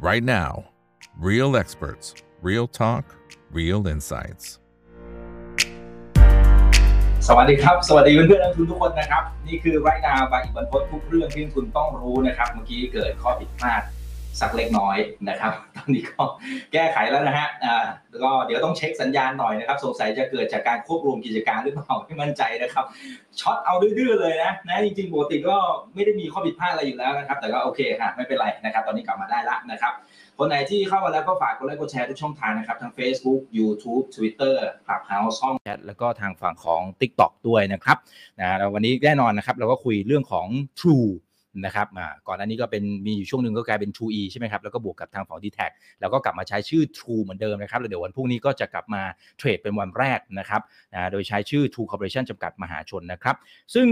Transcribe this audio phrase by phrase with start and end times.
[0.00, 0.64] right now.
[1.18, 3.04] Real experts, real talk,
[3.52, 4.46] real insights.
[7.28, 13.82] สวัสดีครับ สวัสดีเพื่อนๆนักทุนทุกคนนะครับ นี่คือไรนาบายอิบันพดทุกเรื่องที่คุณต้องรู้นะครับ เมื่อกี้เกิดข้อผิดพลาด
[14.40, 16.22] สักเล็กน้อยนะครับ ตอนนี้ก็
[16.72, 22.84] แก้ไขแล้วนะฮะอ่าแล้วก็เดี๋ยวต้องเช็คสัญญาณหน่อยนะครับ สงสัยจะเกิดจากการควบรวมกิจการหรือเปล่าไม่มั่นใจนะครับ
[23.40, 25.56] ช็อตเอาดื้อเลยนะนะจริงๆปกติก็
[25.94, 29.92] ไม่ได้มีข้อผิดพลาดอะไรอยู่แล้วนะครับ แต่ก็โอเคค่ะไม่เป็นไรนะครับ ตอนนี้กลับมาได้ละนะครับ
[30.38, 34.54] คนไหนที่เข้ามาแล้วก็ฝากกดไลค์กดแชร์ทุกช่องทางนะครับ ทั้ง Facebook YouTube Twitter
[34.86, 37.98] Clubhouse ช่องแชทแล้วก็ทางฝั่งของ TikTok ด้วยนะครับ
[38.40, 40.46] นะแล้ววันนี้แน่นอนนะครับเราก็คุยเรื่องของ
[40.80, 41.08] True
[41.64, 45.60] นะครับอ่าก่อนหน้านี้ก็เป็นมีอยู่ช่วงหนึ่งก็กลายเป็น True E ใช่ไหมครับแล้วก็บวกกับทางฝั่ง d t แท
[46.00, 49.02] แล้วก็กลับมาใช้ชื่อ True เหมือนเดิมนะครับแล้วเดี๋ยววันพรุ่งนี้ก็จะกลับมา
[49.38, 50.62] เทรดเป็นวันแรกนะครับ
[50.94, 53.36] นะโดยใช้ชื่อ True Corporation จำกัดมหาชนนะครับ
[53.74, 53.88] ซึ่ง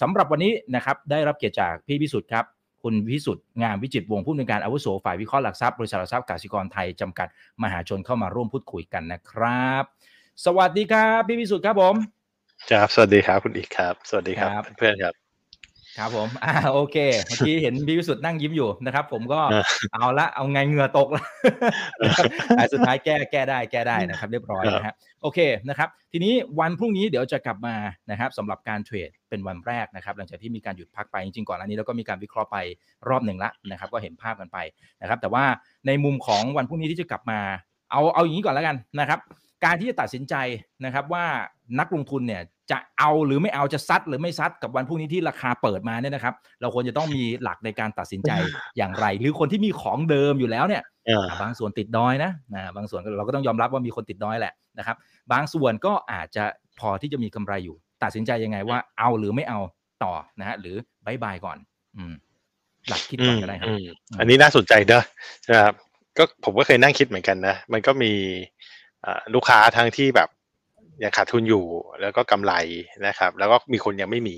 [0.00, 2.44] สำหรับวันนี้นะครับได้รับเกียรติจากพี่พิสุทธิ์ครับ
[2.82, 7.28] คุณพิสุทธิ์งามวิจิตรวงศ์ผู้อำนวยการอาวุโสฝ่ายวิเคราะห์หลักทรัพย์บริษัทหลักทรัพย์กสิกรไทยจำกัด
[7.62, 9.84] มหาชนเข้ามาร่วมพูดคุยกันนะครับ
[10.44, 11.94] สวัสดีครับพี่พิสุทธิ์ครับผม
[12.70, 15.27] ครับสวัสดีครับคุณอีกครับ สวัสดีครับครับเพื่อนๆครับ
[15.98, 16.96] ครับผมอ่าโอเค
[17.26, 21.24] เมื่อกี้เห็นพี่พิสุทธิ์นั่งยิ้มอยู่นะครับ ผมก็อ่าเอาละเอาไงเหงื่อตกละ
[22.02, 22.24] นะครับ
[22.56, 25.38] แต่สุดท้ายแก้แก้ได้แก้ได้นะครับ เรียบร้อยนะฮะโอเค
[25.68, 27.74] นะครับ ทีนี้วันพรุ่งนี้เดี๋ยวจะกลับมา
[28.10, 32.56] นะครับสำหรับการเทรดเป็นวันแรกนะครับ หลังจากที่มีการหยุดพักไปจริงๆก่อนอันนี้แล้วก็มีการวิเคราะห์ไป
[33.08, 34.58] รอบหนึ่งละนะครับ ก็เห็นภาพกันไป
[35.02, 35.44] นะครับ แต่ว่า
[35.86, 37.40] ในมุมของวันพรุ่งนี้ที่จะกลับมา
[37.90, 39.18] เอาเอาอย่างนี้ก่อนแล้วกันนะครับ
[39.64, 40.34] การที่จะตัดสินใจ
[40.84, 41.24] นะครับว่า
[41.78, 48.30] นักลงทุนเนี่ย จะเอาหรือไม่เอาจะซัดหรือไม่ซัดกับวันพรุ่งนี้ที่ราคาเปิดมาเนี่ยนะครับ เราควรจะต้องมีหลักในการตัดสินใจ
[48.76, 54.96] อย่างไร หรือคนที่มีของเดิมอยู่แล้วเนี่ยอ่าอ่าบางส่วนติดดอยนะนะบางส่วนก็เราก็ต้องยอมรับว่ามีคนติดดอยแหละนะครับ
[55.32, 56.44] บางส่วนก็อาจจะ
[56.80, 59.60] พอที่จะมีกำไรอยู่ ตัดสินใจยังไงว่าเอาหรือไม่เอา
[60.04, 61.58] ต่อนะฮะหรือบายบายก่อน
[61.96, 62.14] อืม
[62.88, 63.86] หลักคิดก่อนก็ได้ครับอืม
[64.18, 65.02] อันนี้น่าสนใจเนอะ
[65.50, 65.74] นะครับ
[66.18, 68.12] ก็ผมก็เคยนั่งคิดเหมือนกันนะ มันก็มี
[69.04, 70.28] อ่าลูกค้าทั้งที่แบบ
[71.02, 71.64] ยังขาดทุนอยู่
[72.00, 72.52] แล้วก็กำไร
[73.06, 74.36] นะครับ แล้วก็มีคนยังไม่มี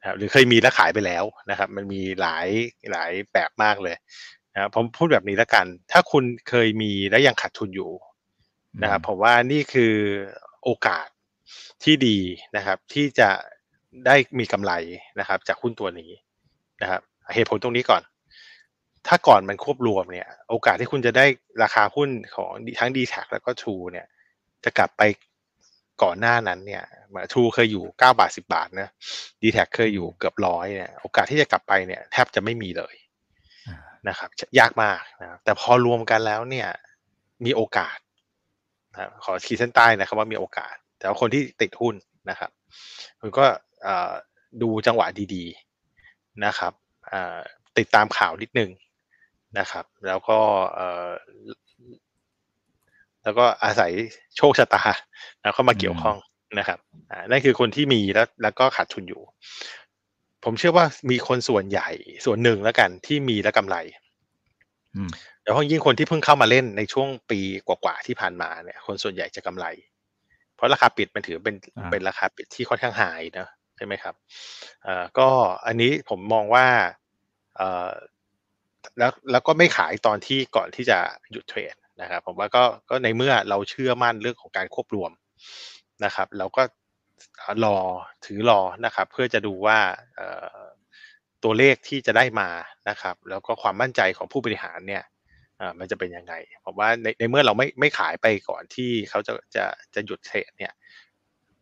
[0.00, 2.48] นะครับหรือเคยมีแล้วขายไปแล้วนะครับ มันมีหลาย
[2.90, 3.96] หลายแบบมากเลย
[4.54, 7.90] นะครับผมพูดแบบนี้แล้วกัน ถ้าคุณเคยมีแล้วยังขาดทุนอยู่
[8.82, 9.94] นะครับผมว่านี่คือ
[10.64, 11.06] โอกาส
[11.84, 12.18] ที่ดี
[12.56, 13.28] นะครับ ที่จะ
[14.06, 14.72] ได้มีกำไร
[15.20, 16.10] นะครับ จากหุ้นตัวนี้
[16.82, 17.00] นะครับ
[17.34, 18.02] เหตุผลตรงนี้ก่อน
[19.06, 21.26] ถ้าก่อนมันควบรวมเนี่ย โอกาสที่คุณจะได้
[21.62, 22.50] ราคาหุ้นของ
[22.80, 24.06] ทั้ง d t แทแล้วก็ True เนี่ย
[24.64, 25.02] จะกลับไป
[26.02, 26.84] ก่อนหน้านั้นเนี่ย
[27.32, 28.88] ทรูเคยอยู่เก้าบาทสิบาทนะ
[29.40, 32.94] d t แทเคยอยู่เกือบร้อยเนี่ยโอกาสที่จะกลับไปเนี่ยแทบจะไม่มีเลย
[33.68, 33.76] อ่า
[34.08, 36.68] นะครับ ยากมากนะครับแต่พอรวมกันแล้วเนี่ย
[37.44, 37.98] มีโอกาส
[38.92, 41.94] นะครับขอขีดเส้นใต้นะครับว่ามีโอกาส แต่ว่าคนที่ติดหุ้น
[42.30, 42.50] นะครับ
[43.20, 43.44] คุณก็
[43.82, 44.12] เอ่อ
[44.62, 46.72] ดูจังหวะดีๆนะครับ
[47.08, 47.38] เอ่อ
[47.78, 48.70] ติดตามข่าวนิดนึง
[49.58, 50.38] นะครับ แล้วก็
[50.74, 51.08] เอ่อ
[53.24, 53.92] แล้วก็อาศัย
[54.36, 54.82] โชคชะตา
[55.40, 56.16] แล้วเข้ามาเกี่ยวข้อง
[56.58, 56.78] นะครับ
[57.10, 59.22] อ่านั่นคือคนที่มีแล้วแล้วก็ขาดทุนอยู่
[60.44, 61.88] ผมเชื่อว่ามีคนส่วนใหญ่
[62.24, 63.76] ส่วนหนึ่งแล้วกันที่มีและกำไร
[64.96, 65.10] อืม
[65.42, 69.66] โดยเฉพาะยิ่งคนที่เพิ่งเข้ามาเล่นในช่วงปีกว่าๆที่ผ่านมาเนี่ย คนส่วนใหญ่จะกำไร
[70.56, 74.14] เพราะราคาปิดมันถือเป็นอ่าเป็นราคาปิดที่ค่อนข้างหายนะใช่ไหมครับ
[74.84, 75.28] เอ่อก็
[75.66, 76.66] อันนี้ผมมองว่า
[77.56, 77.90] เอ่อ
[78.98, 80.98] แล้วแล้วก็ไม่ขายตอนที่ก่อนที่จะ
[81.32, 85.10] หยุดเทรด นะครับผมว่าก็ก็ในเมื่อเราเชื่อมั่นเรื่องของการควบรวม
[86.04, 86.62] นะครับ เราก็
[87.64, 87.76] รอ
[88.24, 89.78] ถือรอนะครับ เพื่อจะดูว่า
[91.44, 92.48] ตัวเลขที่จะได้มา
[92.88, 95.04] นะครับ แล้วก็ความมั่นใจของผู้บริหารเนี่ย
[95.78, 96.34] มันจะเป็นยังไง
[96.64, 100.72] ผมว่าในในเมื่อเราไม่ไม่ขายไปก่อนที่เขาจะจะจะหยุดเทรดเนี่ย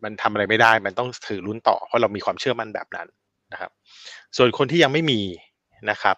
[0.02, 3.08] มันทำอะไรไม่ได้มันต้องถือลุ้นต่อเพราะเรามีความเชื่อมั่นแบบนั้น
[3.52, 3.70] นะครับ
[4.36, 5.20] ส่วนคนที่ยังไม่มี
[5.90, 6.16] นะครับ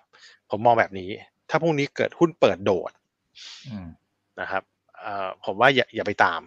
[0.50, 1.10] ผมมองแบบนี้
[1.50, 2.92] ถ้าพรุ่งนี้เกิดหุ้นเปิดโดด
[4.40, 4.62] นะครับ
[5.00, 6.40] เอ่อผมว่าอย่าอย่าไปตาม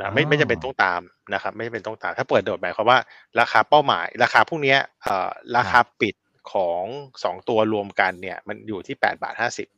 [0.00, 1.00] อ๋นะอไม่ไม่จำเป็นต้องตาม
[1.34, 2.98] นะครับ ไม่จำเป็นต้องตาม ถ้าเปิดโดดหมายความว่า
[3.40, 6.14] ราคาเป้าหมาย ราคาพวกเนี้ยเอ่อราคาปิด
[6.52, 6.84] ของ
[7.24, 9.68] สองตัวรวมกันเนี่ย มันอยู่ที่แปดบาทห้าสิบ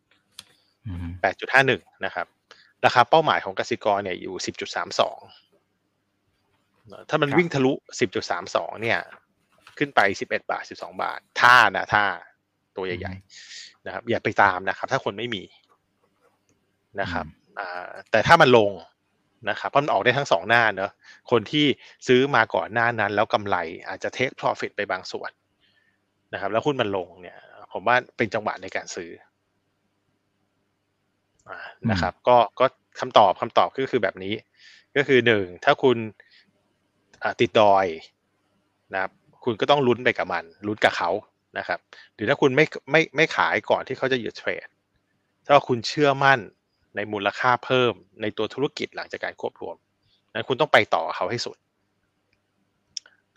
[0.87, 2.27] อืมแปดจุดห้าหนึ่งนะครับ
[2.85, 5.19] ราคาเป้าหมายของกสิกรเนี่ยอยู่สิบจุดสามสอง
[7.09, 9.01] ถ้ามันครับวิ่งทะลุสิบจุดสามสองเนี่ย
[9.79, 12.05] ขึ้นไปสิบเอ็ดบาทสิบสองบาท ท่านะท่า
[12.77, 13.15] ตัวใหญ่
[13.51, 15.43] ๆ นะครับ อย่าไปตามนะครับ ถ้าคนไม่มี
[17.01, 17.27] นะครับ
[17.59, 18.73] อ่าแต่ถ้ามันลง
[19.51, 20.91] นะครับเพราะมันออกได้ทั้งสองหน้าเนอะ
[21.31, 21.67] คนที่
[22.07, 23.57] ซื้อมาก่อนหน้านั้น แล้วกำไร
[23.89, 25.31] อาจจะเทค profit ไปบางส่วน
[26.33, 27.37] นะครับ แล้วหุ้นมันลงเนี่ย
[27.73, 29.11] ผมว่าเป็นจังหวะในการซื้อ
[31.49, 31.59] อ่า
[31.91, 32.67] นะครับ ก็ก็
[33.01, 34.35] คำตอบคำตอบก็คือแบบนี้
[34.97, 35.97] ก็คือหนึ่งถ้าคุณ
[37.23, 37.87] อ่าติดดอย
[38.93, 39.13] นะครับ
[39.45, 41.11] คุณก็ต้องลุ้นไปกับมันลุ้นกับเขา
[41.59, 41.79] นะครับ
[42.15, 44.69] หรือถ้าคุณไม่ไม่ไม่ขายก่อนที่เขาจะหยุดเทรด
[45.47, 46.39] ถ้าคุณเชื่อมั่น
[46.97, 47.93] ในมูลค่าเพิ่ม
[48.23, 49.77] ในตัวธุรกิจหลังจากการควบรวม
[50.35, 51.57] นั้นคุณต้องไปต่อเขาให้สุด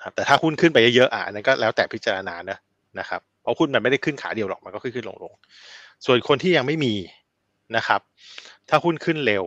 [0.03, 2.57] ครับแต่ถ้าหุ้นขึ้นไปเยอะๆอะนั้นก็แล้วแต่พิจารณานะ
[2.99, 5.33] นะครับเพราะหุ้นมันไม่ได้ขึ้นขาเดียวหรอกมันก็ขึ้นขึ้นลงลง
[6.05, 6.93] ส่วนคนที่ยังไม่มี
[7.75, 8.01] นะครับ
[8.69, 9.43] ถ้าหุ้นขึ้นเร็ว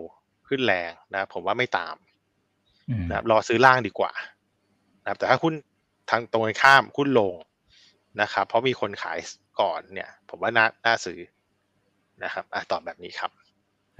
[0.49, 1.97] ขึ้นแรงนะผมว่าไม่ตาม
[3.09, 4.12] นะครับรอซื้อล่างดีกว่า
[5.03, 5.55] นะครับแต่ถ้าหุ้น
[6.11, 7.35] ทางตรงข้ามหุ้นลง
[8.23, 9.19] นะครับ เพราะมีคนขาย
[9.61, 11.19] ก่อนเนี่ย ผมว่าน่าน่าซื้อ
[12.25, 13.31] นะครับอะตอบแบบนี้ครับ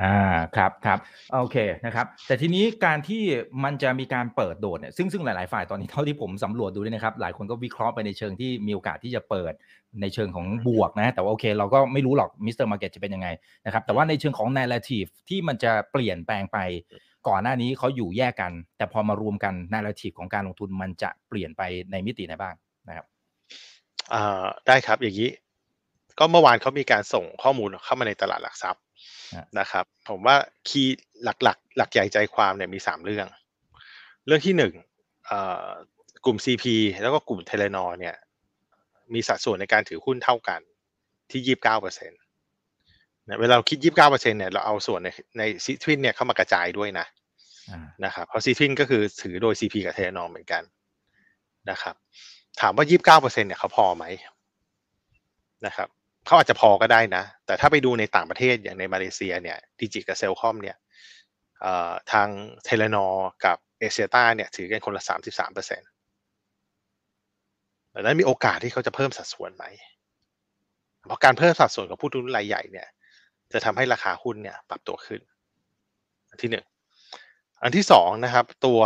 [0.02, 0.17] อ่า
[0.56, 0.99] ครับครับ
[1.41, 1.56] โอเค
[1.87, 3.23] นะครับ แต่ทีนี้การที่
[3.64, 9.52] มันจะมีการเปิดโดดเนี่ยซึ่งซึ่งหลาย ๆ ฝ่ายตอนนี้เท่าที่ผมสำรวจดูด้วยนะครับ หลายคนก็วิเคราะห์ไปในเชิงที่มีโอกาสที่จะเปิด
[10.00, 12.67] ในเชิงของบวกนะ แต่ว่าโอเค เราก็ไม่รู้หรอก Mr.
[12.67, 13.29] Market จะเป็นยังไง
[13.67, 16.58] นะครับ แต่ว่าในเชิงของ narrative ที่มันจะเปลี่ยนแปลงไป
[17.29, 22.55] ก่อนหน้านี้เขาอยู่แยกกัน แต่พอมารวมกัน narrative ของการลงทุนมันจะเปลี่ยนไปในมิติไหนบ้าง
[22.88, 23.06] นะครับ
[24.12, 25.31] อ่าได้ครับอย่างนี้
[26.20, 28.82] ก็เมื่อวานเขามีการส่งข้อมูลเข้ามาในตลาดหลักทรัพย์
[29.58, 30.37] นะครับ ผมว่า
[30.69, 33.26] key หลักๆหลักใหญ่ใจความเนี่ยมีสามเรื่อง
[34.26, 34.72] เรื่องที่หนึ่ง
[36.25, 36.64] กลุ่ม CP
[37.02, 38.14] แล้วก็กลุ่ม Telenor เนี่ย
[39.14, 40.61] มีสัดส่วนในการถือหุ้นเท่ากัน
[41.31, 42.20] ที่ยี่บเก้าเปอร์เซ็นต์
[43.40, 45.08] เวลาเราคิดยี่บเก้าเปอร์เซ็นเนี่ยเราเอาส่วนใน
[45.38, 47.06] ใน Citrine เนี่ยเข้ามากระจายด้วยนะ
[48.05, 50.62] นะครับเพราะ Citrine ก็คือถือโดย CP กับ Telenor เหมือนกัน
[51.70, 51.94] นะครับ
[52.61, 54.05] ถามว่ายี่บเก้าเปอร์เซ็นเนี่ยเขาพอไหม
[55.66, 55.88] นะครับ
[56.26, 60.76] เขาอาจจะพอก็ได้นะ แต่ถ้าไปดูในต่างประเทศอย่างในมาเลเซียเนี่ย Digi กับ Celcom เนี่ย
[62.12, 62.28] ทาง
[62.64, 63.06] เทเลนอ
[63.44, 65.88] กับเอเชียต้าเนี่ยถือกันคนละสามสิบสามเปอร์เซ็นต์
[67.94, 69.64] ดังนั้นมีโอกาสที่เขาจะเพิ่มสัดส่วนไหม
[71.06, 72.88] เพราะการเพิ่มสัดส่วนของผู้ถือหุ้นรายใหญ่เนี่ย
[73.52, 75.20] จะทำให้ราคาหุ้นเนี่ยปรับตัวขึ้น
[76.31, 76.64] อันที่หนึ่ง
[77.62, 78.81] อันที่สองนะครับ ตัว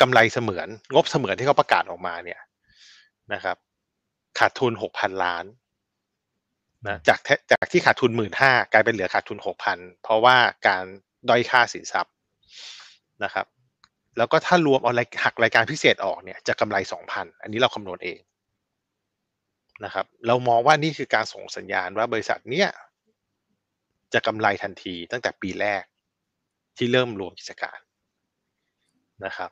[0.00, 2.40] กำไรเสมือน งบเสมือนที่เขาประกาศออกมาเนี่ย
[3.32, 3.56] นะครับ
[4.38, 5.44] ขาดทุนหกพันล้าน
[6.88, 7.18] นะจาก
[7.50, 10.36] จากที่ขาดทุนหมื่นห้ากลายเป็นเหลือขาดทุนหกพันเพราะว่า
[10.66, 10.84] การ
[11.28, 12.14] ด้อยค่าสินทรัพย์
[13.24, 13.46] นะครับ
[14.18, 14.92] แล้วก็ถ้ารวมเอา
[15.24, 18.20] หักรายการพิเศษออกเนี่ยจะกำไรสองพันอันนี้เราคำนวณเอง
[19.84, 22.68] นะครับ เรามองว่านี่คือการส่งสัญญาณว่าบริษัทเนี้ย
[24.14, 25.84] จะกำไรทันทีตั้งแต่ปีแรก
[26.76, 27.78] ที่เริ่มรวมกิจการ
[29.24, 29.50] นะครับ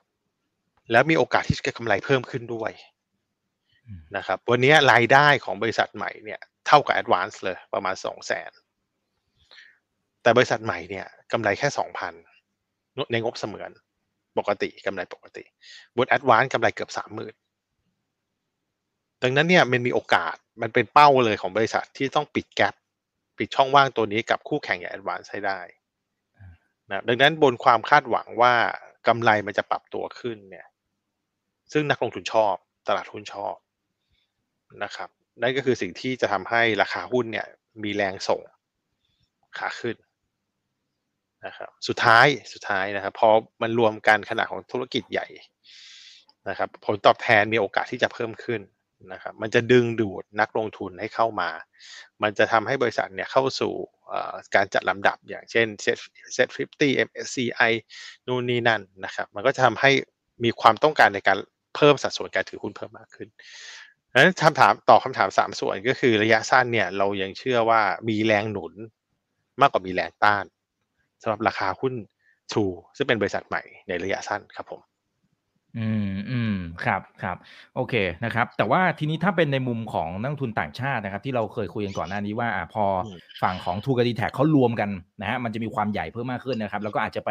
[0.92, 2.72] แล้วมีโอกาสที่จะกำไรเพิ่มขึ้นด้วย
[4.16, 8.50] นะครับ วันนี้รายได้ของบริษัทใหม่เนี่ย เท่ากับ Advance เลยประมาณสองแสน
[10.22, 12.14] แต่บริษัทใหม่เนี่ยกำไรแค่สองพัน
[13.12, 13.70] ในงบเสมือน
[14.38, 15.44] ปกติกำไรปกติ
[15.96, 17.34] บน Advance กำไรเกือบสามหมื่น
[19.22, 22.74] ดังนั้นเนี่ยมันมีโอกาสมันเป็นเป้าเลยของบริษัทที่ต้องปิดแกลบ
[23.38, 25.60] ปิดช่องว่างตัวนี้กับคู่แข่งอย่าง Advance ให้ได้
[26.90, 28.54] นะดังนั้นบนความคาดหวังว่า
[29.08, 30.66] กำไรมันจะปรับตัวขึ้นเนี่ย
[31.72, 32.54] ซึ่งนักลงทุนชอบ
[32.88, 33.56] ตลาดหุ้นชอบ
[34.84, 35.10] นะครับ
[35.42, 37.46] นั่นก็คือสิ่งที่จะทำให้ราคาหุ้นเนี่ย
[37.82, 38.40] มีแรงส่ง
[39.58, 39.96] ขาขึ้น
[41.46, 43.30] นะครับสุดท้ายสุดท้ายนะครับพอ
[43.62, 45.26] มันรวมกันขนาดของธุรกิจใหญ่
[46.48, 48.60] นะครับ ผลตอบแทนมีโอกาสที่จะเพิ่มขึ้น
[49.12, 51.50] นะครับ มันจะดึงดูดนักลงทุนให้เข้ามา
[52.22, 53.72] มันจะทำให้บริษัทเนี่ยเข้าสู่
[54.54, 55.66] การจัดลำดับอย่างเช่น
[56.36, 57.72] Set 50 MSCI
[58.26, 59.90] นู่นนี่นั่นนะครับ มันก็จะทำให้
[60.44, 61.38] มีความต้องการในการ
[61.76, 63.28] เพิ่มสัดส่วนการถือหุ้นเพิ่มมากขึ้น
[64.14, 68.72] นั้นคำถามตอบคาถามสามส่วนก็คือระยะสั้นเนี่ย เรายังเชื่อว่ามีแรงหนุน
[69.60, 70.44] มากกว่ามีแรงต้าน
[71.22, 71.94] สำหรับราคาหุ้น
[72.52, 72.64] ทู
[72.96, 74.80] ซึ่งเป็นบริษัทใหม่ในระยะสั้นครับผม
[75.78, 77.36] อืมอืมครับครับ
[77.76, 82.84] โอเคนะครับ แต่ว่าทีนี้ถ้าเป็นในมุมของนักทุนต่างชาตินะครับ ที่เราเคยคุยกันก่อนหน้านี้ว่าอ่าพอ
[83.42, 84.90] ฝั่งของทรูดีแทคเขารวมกัน
[85.20, 87.30] นะฮะมันจะมีความใหญ่เพิ่มมากขึ้นนะครับ แล้วก็อาจจะไป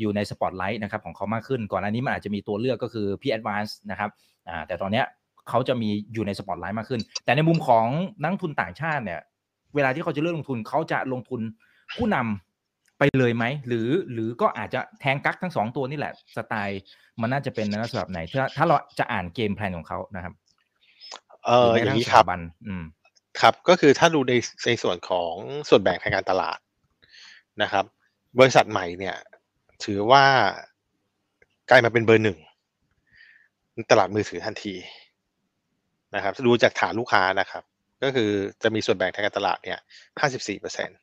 [0.00, 4.10] อยู่ในสปอตไลท์นะครับของเขามากขึ้น ก่อนหน้านี้มันอาจจะมีตัวเลือกก็คือพี่แอดวานซ์นะครับ
[4.48, 5.06] อ่าแต่ตอนเนี้ย
[5.48, 7.86] เขาจะมีอยู่ในสปอตไลท์มากขึ้น แต่ในมุมของ
[8.22, 9.20] นักลงทุนต่างชาติเนี่ย
[9.74, 11.40] เวลาที่เขาจะเลือกลงทุนเขาจะลงทุน
[11.96, 16.80] ผู้นำไปเลยไหม หรือหรือก็อาจจะแทงกั๊กทั้งสองตัวนี่แหละสไตล์
[17.20, 20.34] มันน่าจะเป็นในลักษณะไหนถ้าถ้าเราจะอ่าน game plan ของเขานะครับ
[21.46, 22.24] เอออย่างนี้ครับ
[22.66, 22.84] อืม
[23.40, 24.32] ครับ ก็คือถ้าดูใน
[24.66, 25.32] ในส่วนของ
[25.68, 26.58] ส่วนแบ่งทางการตลาด
[27.62, 27.84] นะครับ
[28.38, 29.16] บริษัทใหม่เนี่ย
[29.84, 30.24] ถือว่า
[31.70, 32.38] กลายมาเป็นเบอร์หนึ่ง
[33.90, 34.74] ตลาดมือถือทันที
[36.14, 37.62] นะครับดูจากฐานลูกค้านะครับ
[38.02, 38.30] ก็คือ
[38.62, 39.78] จะมีส่วนแบ่งทางการตลาดเนี่ย
[40.20, 40.94] 54%เปอร์เซ็นต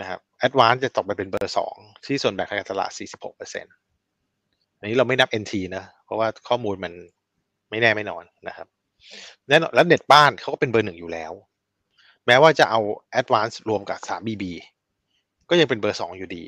[0.00, 2.90] นะครับแอดวานจะตกไปเป็นเบอร์สองที่ส่วนแบ่งทางการตลาด
[3.24, 6.92] 46%อันนี้เราไม่นับ NT นะเพราะว่าข้อมูลมัน
[7.70, 8.66] ไม่แน่ไม่นอนนะครับ
[9.48, 11.32] แน่นอนแล้วเน็ตบ้านเขาก็เป็นเบอร์หนึ่งอยู่แล้ว
[12.26, 12.80] แม้ว่าจะเอา
[13.20, 14.44] Advance รวมกับ 3BB
[15.48, 16.42] ก็ยังเป็นเบอร์สองอยู่ดี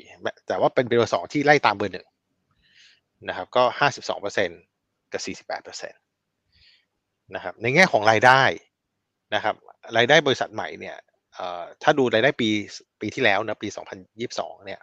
[0.47, 2.07] แต่ว่าเป็นเบอร์สองที่ไล่ตามเบอร์หนึ่ง
[3.27, 3.63] นะครับ ก็
[4.37, 8.41] 52%กับ48%นะครับในแง่ของรายได้
[9.35, 9.55] นะครับ
[9.97, 10.97] รายได้บริษัทใหม่เนี่ย
[11.83, 12.49] ถ้าดูรายได้ปี
[13.01, 13.67] ปีที่แล้วนะปี
[14.17, 14.79] 2022 เนี่ย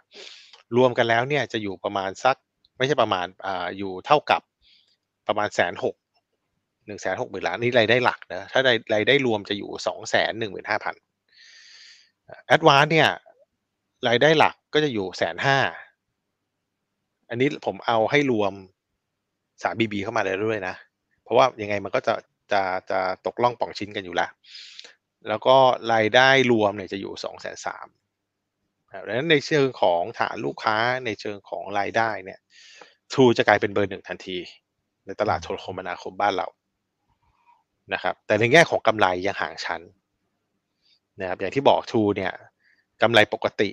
[0.77, 2.35] รวมกันแล้วเนี่ยจะอยู่ประมาณสัก
[2.77, 3.47] ไม่ใช่ประมาณอ
[3.77, 4.41] อยู่เท่ากับ
[5.27, 5.95] ประมาณแสนหก
[6.85, 10.95] หนึ่งแสนหกหมื่นล้านนี่รายได้หลักนะถ้ารายรายได้รวมจะอยู่สองแสนหนึ่งหมื่นห้าพัน
[12.47, 13.09] แอดวานเนี่ย
[14.07, 15.57] รายได้หลักก็จะอยู่แสนห้า
[17.29, 18.53] อันนี้ผมเอาให้รวม
[19.63, 20.75] สามบีบีเข้ามาเลยด้วยนะ
[21.23, 22.13] เพราะว่ายังไงมันก็จะ
[22.51, 24.31] จะจะตกล่องป่องชิ้นกันอยู่แล้ว
[25.27, 25.57] แล้วก็
[25.93, 27.87] รายได้รวมเนี่ยจะอยู่สองแสนสาม
[29.07, 32.39] ดังนั้นในเชิงของฐานลูกค้าในเชิงของรายได้เนี่ย
[33.13, 34.37] ทรูจะกลายเป็นเบอร์หนึ่งทันที
[35.05, 36.47] ในตลาดโทรคมนาคมบ้านเรา
[37.93, 39.81] นะครับแต่ในแง่ของกำไรยังห่างชั้น
[41.19, 42.31] นะครับอย่างที่บอกทรูเนี่ย
[43.01, 43.69] กำไรปกติ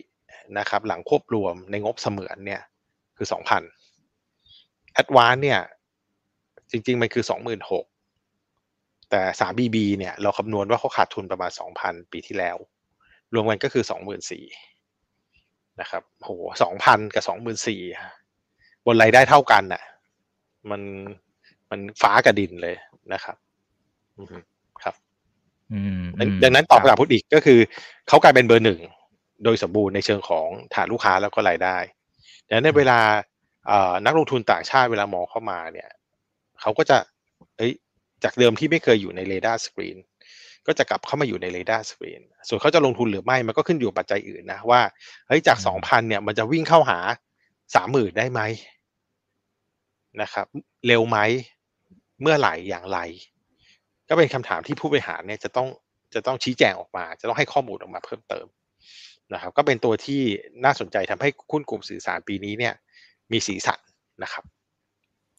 [0.59, 2.63] นะครับหลังควบรวมในงบเสมือนเนี่ย
[3.17, 3.63] คือสองพัน
[4.93, 5.61] แอดวานเนี่ย
[6.71, 7.85] จริงๆ มันคือสองหมื่นหก
[9.13, 12.57] แต่สามบีบีเนี่ยเราคำนวณว่าเขาขาดทุนประมาณสองพันปีที่แล้ว
[13.35, 14.45] รวมกันก็คือสองหมื่นสี่
[15.81, 16.31] นะครับโห
[16.63, 17.81] สองพันกับสองหมื่นสี่
[18.87, 19.83] บนรายได้เท่ากันน่ะ
[20.71, 20.83] มัน
[21.71, 22.77] มันฟ้ากับดินเลย
[23.13, 23.37] นะครับ
[24.19, 24.39] อือฮึ
[24.83, 24.95] ครับ
[25.73, 27.59] อืมดังอืมดังนั้นตอบครัคำถามพูดอีกก็คือ
[28.09, 28.81] เขากลายเป็นเบอร์หนึ่ง
[29.45, 31.77] โดยสมบูรณ์ในเชิงของฐานลูกค้าแล้วก็รายได้
[32.47, 33.01] ดังนั้นในเวลา
[33.67, 35.91] เอ่อนักลงทุนต่างชาติเวลามองเข้ามาเนี่ย
[36.61, 36.99] เขาก็จะ
[37.57, 37.73] เอ้ย
[38.25, 39.99] จากเดิมที่ไม่เคยอยู่ในเรดาร์สกรีน
[40.67, 44.81] ก็จะกลับเข้ามาอยู่ในเรดาร์สกรีนส่วนเขาจะลงทุนหรือไม่มันก็ขึ้นอยู่กับปัจจัยอื่นนะว่า
[45.29, 46.99] เฮ้ยจากสองพันเนี่ยมันจะวิ่งเข้าหา
[47.75, 48.41] สามหมื่นได้ไหม
[50.23, 50.47] นะครับ
[50.87, 51.19] เร็วไหม
[52.21, 52.99] เมื่อไหร่อย่างไร
[54.09, 55.69] ก็เป็นคำถามที่ผู้บริหารเนี่ยจะต้อง
[56.15, 58.47] จะต้องชี้แจงออกมา จะต้องให้ข้อมูลออกมาเพิ่มเติม
[59.35, 60.23] นะครับ ก็เป็นตัวที่
[60.65, 62.75] น่าสนใจทำให้หุ้นกลุ่มสื่อสารปีนี้เนี่ย
[63.33, 63.81] มีสีสัน
[64.23, 64.45] นะครับ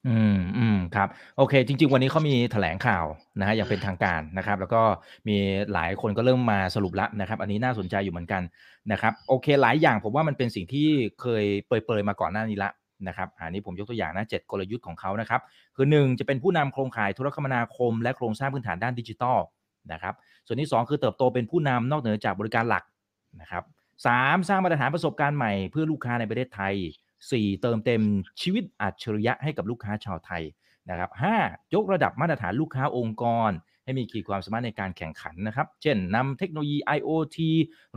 [0.07, 1.07] อืมอืมครับ
[1.37, 3.05] โอเค จริง ๆ วันนี้เขามีแถลงข่าว
[3.39, 4.81] นะฮะอย่างเป็นทางการนะครับ แล้วก็
[5.27, 5.37] มี
[5.73, 8.41] หลายคนก็เริ่มมาสรุปล้วนะครับ อันนี้น่าสนใจอยู่เหมือนกัน
[8.91, 10.87] นะครับ โอเค หลายอย่างผมว่ามันเป็นสิ่งที่
[11.21, 12.71] เคยเปรยๆมาก่อนหน้านี้ละ
[13.07, 15.41] นะครับอันนี้ผมยกตัวอย่างนะเจ็ดกลยุทธ์ของเขานะครับ
[15.75, 19.37] คือหนึ่งจะเป็นผู้นำโครงข่ายธุรคมนาคม และโครงสร้างพื้นฐานด้านดิจิทัล
[19.91, 20.13] นะครับ
[20.47, 22.83] ส่วนที่ 2 คือเติบโตเป็นผู้นำนอกเหนือจากบริการหลัก
[23.41, 23.63] นะครับ
[24.05, 26.75] สามสร้างมาตรฐานประสบการณ์ใหม่เพื่อลูกค้าในประเทศไทย
[27.31, 28.01] 4 เติมเต็ม
[28.41, 30.43] ชีวิตอัจฉริยะให้กับลูกค้าชาวไทย
[30.89, 31.37] นะครับห้า
[31.73, 33.51] ยกระดับมาตรฐานลูกค้าองค์กร
[33.83, 37.37] ให้มีขีดความสามารถในการแข่งขันนะครับ เช่นนำเทคโนโลยี IoT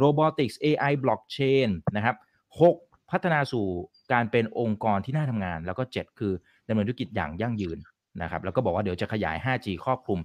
[0.03, 2.17] Robotics AI Blockchain นะครับ
[2.63, 3.67] 6 พัฒนาสู่
[4.13, 6.33] การเป็นองค์กรที่น่าทำงาน แล้วก็ 7 คือ
[6.69, 7.79] ดำเนินธุรกิจอย่างยั่งยืน
[8.23, 10.21] นะครับแล้วก็บอกว่าเดี๋ยวจะขยาย 5G ครอบคลุม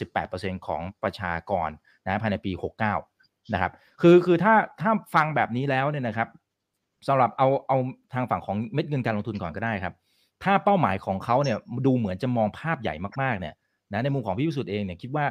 [0.00, 1.70] 98%ของประชากร
[2.04, 2.52] นะภายในปี
[3.02, 3.72] 69 นะครับ
[4.02, 6.28] คือคือถ้าถ้าฟังแบบนี้แล้วเนี่ยนะครับ
[7.06, 7.78] สำหรับเอาเอา
[8.14, 9.94] ทางฝั่งของเม็ดเงินการลงทุนก่อนก็ได้ครับ
[10.44, 11.56] ถ้าเป้าหมายของเขาเนี่ย
[11.86, 13.54] ดูเหมือนจะมองภาพใหญ่มากๆเนี่ย
[13.92, 15.24] นะในมุมของพี่วิสุทธ์เองเนี่ยคิดว่า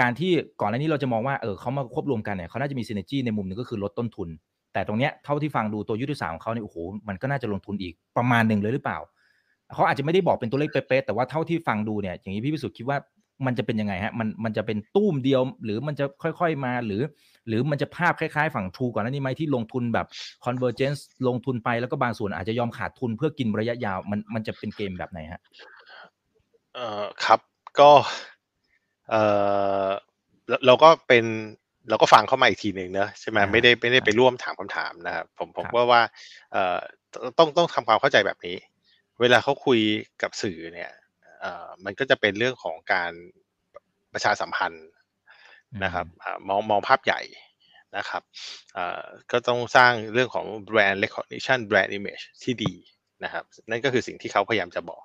[0.00, 4.28] การที่ก่อนหน้านี้เราจะมองว่าเออเขามาควบรวมกันเนี่ยเขาน่าจะมีซีเนจีในมุมหนึ่งก็คือลดต้นทุน
[4.72, 6.76] แต่ตรงเนี้ยเท่าที่ฟังดูตัวยุทธศาสตร์ของเขาเนี่ยโอ้โห
[7.08, 8.98] มันก็น่าจะลงทุนอีกประมาณหนึ่งเลยหรือเปล่า
[9.74, 12.98] เขาอาจจะไม่ได้บอกเป็นตัวเลขเป๊ะๆแต่ว่าเท่าที่ฟังดูเนี่ยอย่างนี้พี่วิสุทธ์คิดว่า
[13.46, 17.00] มันจะเป็นยังไงฮะมันมันจะเป็นตุ้มเดียว หรือมันจะค่อย ๆมา หรือ
[17.48, 20.06] หรือมันจะภาพคล้ายๆ ฝั่งทรูก่อนหน้านี้ไหมที่ลงทุนแบบ
[20.44, 25.40] convergence ลงทุนไปแล้วก็บางส่วนอาจจะยอมขาดทุนเพื่อกินระยะยาวมันมันจะเป็นเกมแบบไหนฮะ
[26.74, 27.40] เอ่อครับ
[27.80, 27.90] ก็
[29.10, 29.22] เอ่
[29.86, 29.88] อ
[30.48, 31.24] เราเราก็เป็น
[31.90, 36.02] เราก็ฟังเข้ามาอีกทีหนึ่งเนอะใช่ไหมอ่าไม่ได้ไม่ได้ไปร่วมถามคำถามนะครับผมผมครับว่าว่า
[36.52, 36.78] เอ่อ
[37.38, 38.56] ต้องต้องทำความเข้าใจแบบนี้
[39.20, 39.80] เวลาเขาคุย
[40.22, 40.90] กับสื่อเนี่ย
[41.40, 43.12] เอ่อมันก็จะเป็นเรื่องของการ
[44.12, 44.86] ประชาสัมพันธ์
[45.84, 47.20] นะครับอ่ามองมองภาพใหญ่
[47.96, 48.22] นะครับ
[48.74, 52.72] เอ่อก็ต้องสร้างเรื่องของ brand recognition brand image ที่ดี
[53.24, 55.02] นะครับ นั่นก็คือสิ่งที่เขาพยายามจะบอก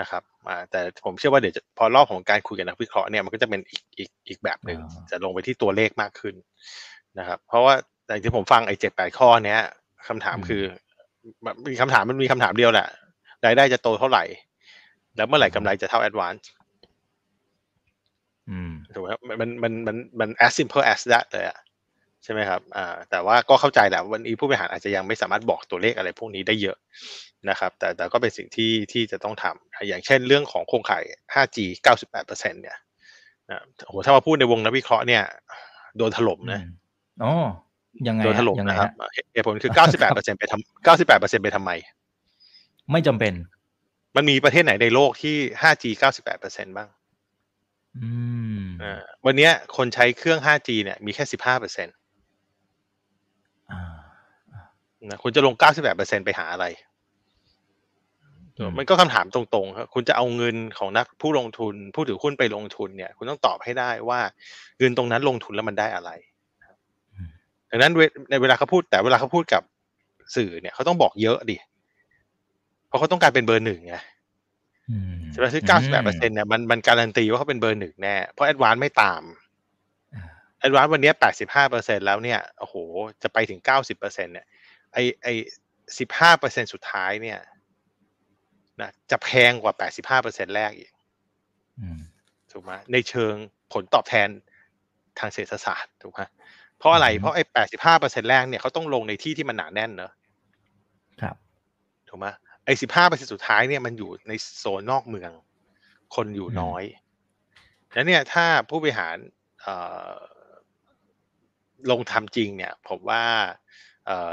[0.00, 6.34] นะครับอ่าแต่ผมเชื่อว่าเดี๋ยวจะพอรอบของการคุยกับนักวิเคราะห์เนี่ยมันก็จะเป็นอีกอีกอีกแบบหนึ่งอ่าจะลงไปที่ตัวเลขมากขึ้น
[7.18, 7.74] นะครับ เพราะว่า
[8.06, 9.60] อย่างที่ผมฟังไอ้เจ็ดแปดข้อเนี้ย
[10.08, 10.62] คำถามคือ
[11.44, 12.88] แบบมีคำถามมันมีคำถามเดียวแหละ
[13.46, 14.24] รายได้จะโตเท่าไหร่
[15.16, 16.44] แล้วเมื่อไหร่กำไรจะเท่า advance
[18.50, 21.58] อืม ถูกไหมครับมันมันมันมัน as simple as that เลยอะ
[22.24, 26.76] ใช่ไหมครับอ่าแต่ว่าก็เข้าใจแหละวันนี้ผู้บริหารอาจจะยังไม่สามารถบอกตัวเลขอะไรพวกนี้ได้เยอะ
[27.50, 31.02] นะครับ แต่แต่ก็เป็นสิ่งที่ที่จะต้องทำอย่างเช่นเรื่องของโครงข่าย
[31.34, 31.58] 5G
[32.06, 32.78] 98%เนี่ย
[33.50, 35.22] นะโอ้โหถ้ามาพูดในวงนักวิเคราะห์เนี่ย
[35.98, 36.62] โดนถล่มนะ
[37.22, 37.32] อ๋อ
[38.08, 39.72] ยังไงโดนถล่มยังไงนะครับฮะเหตุผลคือ
[40.04, 41.70] 98%ไปทำ98%ไปทำไม
[42.92, 43.32] ไม่จำเป็น
[44.16, 45.84] มันมีประเทศไหนในโลกที่ 5G
[46.30, 47.02] 98%บ้างอืมอ่า
[49.26, 51.86] วันเนี้ยคนใช้เครื่อง 5G เนี่ยมีแค่15%
[53.72, 53.82] อ่า
[55.10, 55.54] นะคุณจะลง
[55.90, 56.66] 98%ไปหาอะไร
[58.58, 64.20] อืมมันก็คำถามตรงๆครับคุณจะเอาเงินของนักผู้ลงทุน ผู้ถือหุ้นไปลงทุนเนี่ย คุณต้องตอบให้ได้ว่า
[64.78, 66.10] เงินตรงนั้นลงทุนแล้วมันได้อะไร
[67.70, 69.62] ดังนั้นเวในเวลาเขาพูดแต่เวลาเขาพูดกับ
[70.36, 71.56] สื่อเนี่ยเขาต้องบอกเยอะดิ
[72.86, 73.96] เพราะเขาต้องการเป็นเบอร์หนึ่งไง
[74.90, 79.22] อืม ใช่ไหมซึ่งเก้าสิบแปดเปอร์เซ็นเนี่ยมันมันการันตีว่าเขาเป็นเบอร์หนึ่งแน่ เพราะแอดวานซ์ไม่ตาม
[80.14, 80.22] อ่า
[80.60, 82.74] แอดวานซ์วันนี้แปดสิบห้าเปอร์เซ็นแล้วเนี่ยโอ้โห
[83.22, 84.46] จะไปถึงเก้าสิบเปอร์เซ็นเนี่ย
[84.92, 85.28] ไอไอ
[85.98, 87.38] สิบห้าเปอร์เซ็นสุดท้ายเนี่ย
[88.80, 90.90] นะจะแพงกว่าแปดสิบห้าเปอร์เซ็นแรกอีก
[91.80, 91.98] อืม
[92.52, 93.34] ถูกไหมในเชิง
[93.72, 94.28] ผลตอบแทน
[95.18, 96.20] ทางเศรษฐศาสตร์ถูกไหม
[96.78, 100.12] เพราะอะไรอืมเพราะไอ้แปดสิบห้าเปอร์เซ็นแรกเนี่ยเขาต้องลงในที่ที่มันหนาแน่นเนอะ
[101.22, 101.36] ครับ
[102.08, 102.26] ถูกไหม
[102.64, 105.30] ไอ้สิบห้าเปอร์เซ็นสุดท้ายเนี่ยมันอยู่ในโซนนอกเมือง
[106.14, 106.82] คนอยู่อืมน้อย
[107.92, 109.16] แล้วเนี่ยถ้าผู้บริหาร
[109.62, 109.74] เอ่
[110.08, 110.12] อ
[111.90, 113.24] ลงทำจริงเนี่ย ผมว่า
[114.06, 114.32] เอ่อ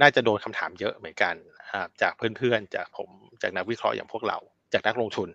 [0.00, 3.08] น่าจะโดนคำถามเยอะเหมือนกันนะครับจากเพื่อนๆ จากผม
[3.42, 4.38] จากนักวิเคราะห์อย่างพวกเรา
[4.72, 5.28] จากนักลงทุน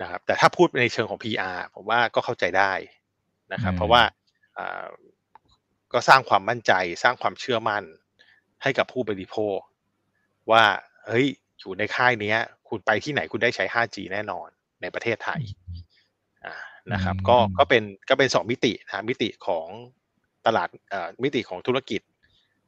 [0.00, 2.72] นะครับ แต่ถ้าพูดในเชิงของ PR ผมว่าก็เข้าใจได้
[3.52, 4.02] นะครับอืมเพราะว่า
[4.58, 4.86] อ่า
[5.92, 7.84] ก็สร้างความมั่นใจ สร้างความเชื่อมั่น
[8.62, 9.58] ให้กับผู้บริโภค
[10.50, 10.64] ว่า
[11.06, 11.26] เฮ้ย
[11.60, 12.38] อยู่ในค่ายเนี้ย
[12.68, 14.48] คุณไปที่ไหนคุณได้ใช้ 5G แน่นอน
[14.82, 15.40] ในประเทศไทย
[16.44, 16.54] อ่า
[16.92, 19.66] นะครับอืมก็ก็เป็นก็เป็นสองมิตินะมิติของ
[20.46, 22.00] ตลาดเอ่อมิติของธุรกิจ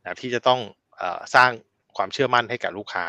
[0.02, 0.60] นะที่จะต้อง
[0.96, 1.50] เอ่อสร้าง
[1.96, 3.06] ความเชื่อมั่นให้กับลูกค้า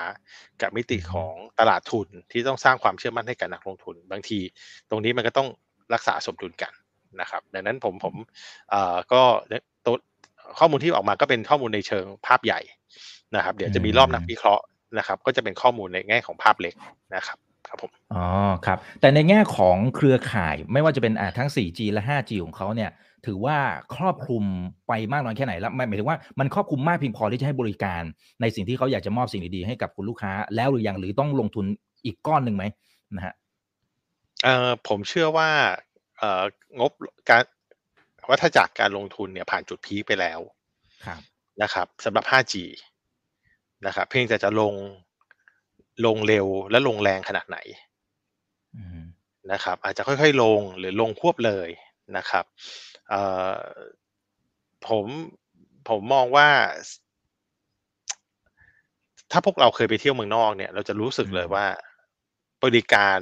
[0.62, 4.40] กับมิติของตลาดทุนที่ต้องสร้างความเชื่อมั่นให้กับนักลงทุน บางที
[4.90, 5.48] ตรงนี้มันก็ต้อง
[5.94, 6.74] รักษาสมดุลกัน
[7.22, 8.16] นะครับ ดังนั้นผมผม
[8.70, 9.22] เอ่อก็
[9.86, 9.96] ตัว
[10.60, 12.60] ข้อมูลที่ออกมาก็เป็นข้อมูลในเชิงภาพใหญ่
[13.35, 14.63] นะครับ เดี๋ยวจะมีรอบนักวิเคราะห์
[14.97, 16.73] นะครับ ก็จะเป็นข้อมูลในแง่ของภาพเล็ก
[17.15, 18.25] นะครับครับผมอ๋อ
[18.65, 22.91] ครับ แต่ในแง่ของเครือข่ายไม่ว่าจะเป็นอ่าทั้ง 4G และ 5G ของเขาเนี่ย
[23.25, 23.57] ถือว่า
[23.95, 24.43] ครอบคลุม
[24.88, 28.03] ไปมากน้อยแค่ไหนแล้วหมายหมายถึงว่ามันครอบคลุมมากเพียงพอที่จะให้บริการ
[28.41, 31.65] ในสิ่งที่เขาอยากจะมอบสิ่งดีๆให้กับคุณลูกค้า แล้วหรือยังหรือต้องลงทุน
[32.05, 32.63] อีกก้อนหนึ่งไหม
[33.15, 33.33] นะฮะ
[34.43, 35.50] เอ่อผมเชื่อว่า
[36.17, 36.43] เอ่อ
[36.79, 36.91] งบ
[37.29, 37.43] การ
[38.29, 40.39] วัฏจักรการลงทุนเนี่ยผ่านจุดพีคไปแล้ว
[41.05, 41.20] ครับ
[41.61, 42.55] นะครับสำหรับ 5G
[43.85, 44.74] นะครับเพียงแต่จะลง
[46.05, 47.57] ลงเร็วและลงแรงขนาดไหน
[48.75, 49.00] อืม
[49.51, 51.70] นะครับ อาจจะค่อยๆลงหรือลงฮวบเลย
[52.17, 52.46] นะครับ
[53.09, 53.22] เอ่
[53.55, 53.59] อ
[54.87, 55.05] ผม
[55.89, 56.50] ผมมองว่า
[59.31, 61.65] ถ้าพวกเราเคยไปเที่ยวเมืองนอกเนี่ย เราจะรู้สึกเลยว่า
[62.63, 63.20] บริการ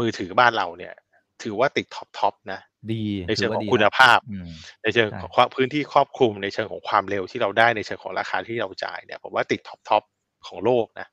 [0.00, 0.94] มือถือบ้านเราเนี่ย
[1.42, 2.60] ถือว่าติด top top นะ
[2.92, 4.50] ดีในเชิงถืของว่าดีคุณรับภาพอืม
[4.82, 10.02] ในเชิงใช่ของความพื้นที่ครอบคลุมในเชิงของความเร็วที่เราได้ในเชิงของราคาที่เราจ่ายเนี่ยผมว่าติด top top
[10.46, 11.06] ของโลกนะ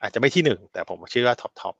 [0.00, 1.74] อาจจะไม่ที่หนึ่งแต่ผมเชื่อว่าท็อปทอป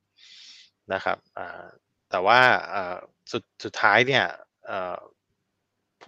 [0.94, 1.64] นะครับอ่า
[2.10, 2.38] แต่ว่า
[2.72, 2.96] อ่า
[3.30, 4.24] สุดสุดท้ายเนี่ย
[4.66, 4.96] เอ่อ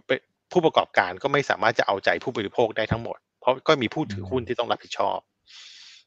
[0.06, 0.16] ผู้
[0.52, 5.18] ผู้ประกอบการก็ไม่สามารถจะเอาใจผู้บริโภคได้ทั้งหมด เพราะก็มีผู้ถือหุ้นที่ต้องรับผิดชอบ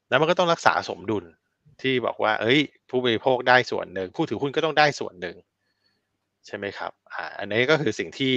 [0.10, 1.26] แล้วมันก็ต้องรักษาสมดุล
[1.82, 5.36] ที่บอกว่า เอ้ย ผู้บริโภคได้ส่วนหนึ่ง ผู้ถือหุ้นก็ต้องได้ส่วนหนึ่ง
[6.48, 8.34] ใช่ไหมครับอ่าอันนี้ก็คือสิ่งที่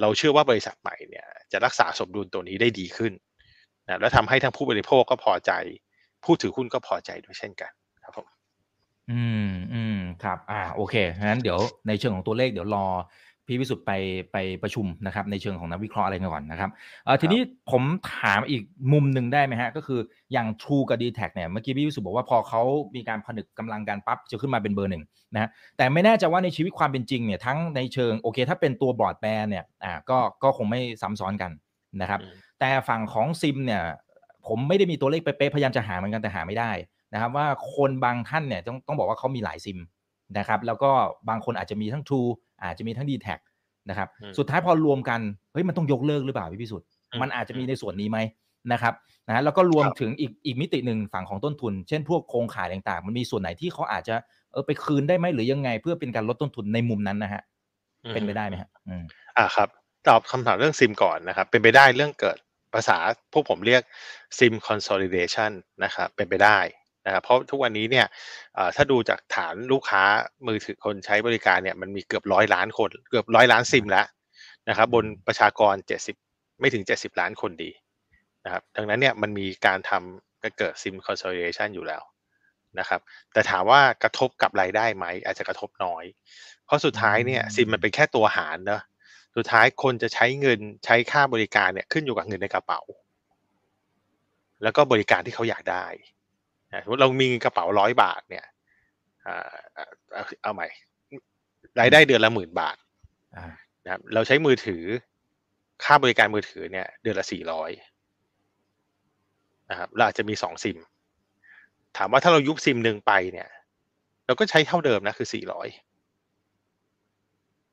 [0.00, 3.12] เราเชื่อว่าบริษัทใหม่เนี่ยจะรักษาสมดุลตัวนี้ได้ดีขึ้น
[3.88, 5.52] นะและทำให้ทั้งผู้บริโภคก็พอใจ
[6.24, 7.72] ผู้ถือหุ้นก็พอใจด้วยเช่นกัน
[8.04, 8.26] ครับผม
[9.10, 12.86] อืมอืมครับ อ่าโอเคงั้นเดี๋ยวในเชิงของตัวเลขเดี๋ยวรอ
[13.48, 13.92] พี่วิสุทธ์ไป
[14.32, 16.70] ไปประชุมนะครับ ในเชิงของนักวิเคราะห์อะไรกันก่อนนะครับ
[17.04, 17.82] เอ่อทีนี้ผม
[18.16, 20.00] ถามอีกมุมหนึ่งได้ไหมฮะ ก็คือ
[20.32, 22.62] อย่าง True กับ d t แทเนี่ยเมื่อกี้พี่วิสุทธ์บอกว่าพอเขา
[22.96, 31.50] มีการผนึกกำลังกันปั๊บจะขึ้นมาเป็นเบอร์หนึ่งนะฮะแต่ไม่แน่ใจว่าในชีวิตความเป็นจริงเนี่ยทั้งในเชิงโอเค ถ้าเป็นตัวบอร์ดแบนเนี่ยอ่าก็ก็คงไม่ซ้ำซ้อนกัน
[32.00, 33.82] นะครับอืมแต่ฝั่งของซิมเนี่ย
[34.46, 36.70] ผมไม่ได้มีตัวเลขเป๊ะๆพยายามจะหาเหมือนกันแต่หาไม่ได้
[37.12, 39.78] นะครับ ว่าคนบางท่านเนี่ยต้องต้องบอกว่าเขามีหลายซิม
[40.38, 40.90] นะครับ แล้วก็
[41.28, 42.30] บางคนอาจจะมีทั้ง True
[42.64, 43.28] อาจจะมีทั้ง d t แท
[43.88, 45.20] นะครับอืมสุดท้ายพอรวมกัน
[45.52, 48.18] เฮ้ยมันต้องยกเลิกหรือเปล่าพี่พิสุทธิ์อืมมันอาจจะมีในส่วนนี้ไหม
[48.72, 48.94] นะครับ
[49.26, 54.14] นะฮะแล้วก็รวมครับถึงอีกอีกมิติหนึ่งฝั่งของต้นทุน เช่นพวกโครงข่ายต่างๆ มันมีส่วนไหนที่เขาอาจจะ
[54.52, 57.42] เออไปคืนได้ไหมหรือยังไง เพื่อเป็นการลดต้นทุนในมุมนั้นนะฮะ
[58.14, 59.04] เป็นไปได้ไหมฮะอืม
[59.36, 59.68] อ่าครับ
[60.08, 62.38] ตอบคำถามเรื่องซิมก่อนนะครับ เป็นไปได้เรื่องเกิด
[62.74, 62.96] ภาษา
[63.32, 63.82] พวกผมเรียก
[64.38, 65.50] ซิม consolidation
[65.84, 66.58] นะครับเป็นไปได้
[67.08, 68.06] นะครับเพราะทุกวันนี้เนี่ย
[68.58, 70.02] อ่าถ้าดูจากฐานลูกค้า
[70.46, 74.06] มือถือคนใช้บริการเนี่ยมันมีเกือบร้อยล้านคน เกือบร้อยล้านซิมแล้ว
[74.68, 75.74] นะครับ บนประชากร
[76.16, 77.70] 70 ไม่ถึง 70 ล้านคนดี
[78.44, 82.02] นะครับดังนั้นเนี่ยมันมีการทำก็เกิดซิม consolidation อยู่แล้ว
[82.78, 83.00] นะครับ
[83.32, 86.04] แต่ถามว่ากระทบกับรายได้ไหม อาจจะกระทบน้อย
[86.66, 88.82] เพราะสุดท้ายเนี่ยอืมซิมมันเป็นแค่ตัวหารเนอะ
[89.36, 92.80] สุดท้ายคนจะใช้เงินใช้ค่าบริการเนี่ยขึ้นอยู่กับเงินในกระเป๋า
[94.62, 96.17] แล้วก็บริการที่เขาอยากได้นะ
[96.82, 98.46] สมมติเรามีเงินกระเป๋าร้อยบาทเนี่ย
[99.26, 100.68] อ่าเอาเอาเอาใหม่
[101.80, 102.76] รายได้เดือนละหมื่นบาท
[103.36, 103.46] อ่า
[103.84, 104.84] นะครับ เราใช้มือถือ
[105.84, 107.70] ค่าบริการมือถือเนี่ย เดือนละสี่ร้อย
[109.70, 110.78] นะครับเราอาจจะมีสองซิม
[111.96, 113.48] ถามว่าถ้าเรายุบซิมหนึ่งไปเนี่ย
[114.26, 115.68] เราก็ใช้เท่าเดิมนะคือสี่ร้อย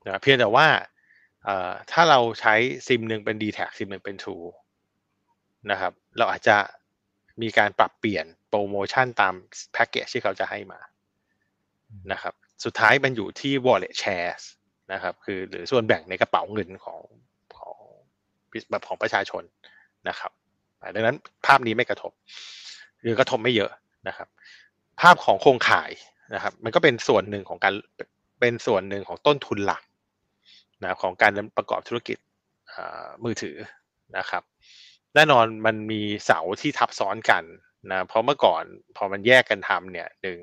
[0.05, 0.67] นะเพียงแต่ว่า
[1.43, 2.53] เอ่อถ้าเราใช้
[2.88, 4.47] ซิมหนึ่งเป็น d t แทซิมหนึ่งเป็น True
[5.71, 6.58] นะครับ เราอาจจะ
[7.41, 9.34] มีการปรับเปลี่ยนโปรโมชั่นตาม
[9.74, 10.80] แพ็กเกจที่เขาจะให้มา
[12.12, 14.43] นะครับ สุดท้ายมันอยู่ที่ wallet shares
[14.93, 17.02] นะครับ คือหรือส่วนแบ่งในกระเป๋าเงินของ
[17.58, 17.78] ของ
[18.69, 19.43] แบบของประชาชน
[20.10, 20.32] นะครับ
[20.82, 22.12] อ่าดังนั้นภาพนี้ไม่กระทบ
[23.02, 23.71] หรือกระทบไม่เยอะ
[24.08, 24.28] นะครับ
[25.02, 25.91] ภาพของโครงข่าย
[26.34, 27.74] นะครับ มันก็เป็นส่วนหนึ่งของการ
[28.39, 29.84] เป็นส่วนหนึ่งของต้นทุนหลัก
[30.84, 32.17] นะของการประกอบธุรกิจ
[32.71, 33.56] อ่ามือถือ
[34.17, 34.43] นะครับ
[35.15, 37.43] แน่นอนมันมีเสาที่ทับซ้อนกัน
[37.91, 38.63] นะเพราะเมื่อก่อน
[38.97, 40.38] พอมันแยกกันทำเนี่ยหนึ่ง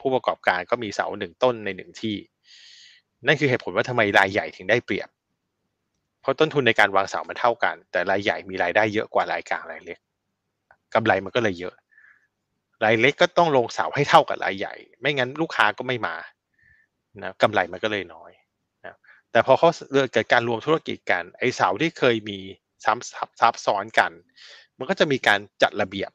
[0.00, 2.16] ผู้ประกอบการก็มีเสาหนึ่งต้นในหนึ่งที่
[3.26, 5.08] นั่นคือเหตุผลว่าทำไมรายใหญ่ถึงได้เปรียบ
[6.20, 9.98] เพราะต้นทุนในการวางเสามันเท่ากัน แต่รายใหญ่มีรายได้เยอะกว่ารายกลางรายเล็ก
[10.94, 11.74] กำไรมันก็เลยเยอะ
[12.84, 16.16] รายเล็กก็ต้องลงเสาให้เท่ากับรายใหญ่ ไม่งั้นลูกค้าก็ไม่มา
[17.22, 18.32] นะกำไรมันก็เลยน้อย
[18.84, 18.96] นะ
[19.30, 19.68] แต่พอเขา
[20.12, 22.38] เกิดการรวมธุรกิจกันไอ้เสาที่เคยมี
[22.84, 24.12] ซ้ำซับซ้อนกัน
[24.78, 26.10] มันก็จะมีการจัดระเบียบ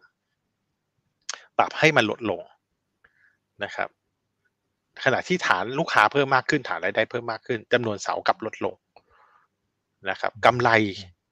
[1.58, 2.42] ปรับให้มันลดลง
[3.64, 3.90] นะครับ
[5.04, 8.76] ขณะที่ฐานลูกค้าเพิ่มมากขึ้นฐานรายได้เพิ่มมากขึ้นจำนวนเสากลับลดลง
[10.10, 10.70] นะครับกำไร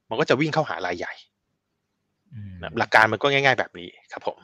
[0.10, 1.13] มันก็จะวิ่งเข้าหารายใหญ่
[2.34, 4.38] อืมนะหลักการมันก็ง่าย ๆ แบบนี้ครับผม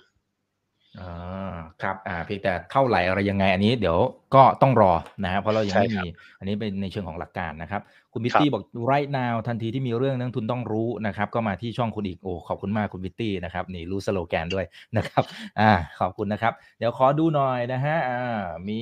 [1.01, 3.97] อ่าครับอ่าเพียงแต่เท่าไหร่อะไรยังไง อันนี้เดี๋ยว
[4.35, 4.91] ก็ต้องรอ
[5.23, 7.81] นะฮะเพราะเรายังไม่ใช่ครับมีอันนี้เป็นในเชิงของหลักการนะครับ
[8.13, 14.65] คุณบิตครับตี้บอก right now ทันทีที่มีเรื่องนักทุนต้องรู้นะครับ ก็มาที่ช่องคุณอีกโอ้ขอบคุณมากคุณบิตตี้นะครับนี่รู้สโลแกนด้วย
[14.97, 15.23] นะครับ
[15.59, 18.81] อ่าขอบคุณนะครับ เดี๋ยวขอดูหน่อยนะฮะอ่ามี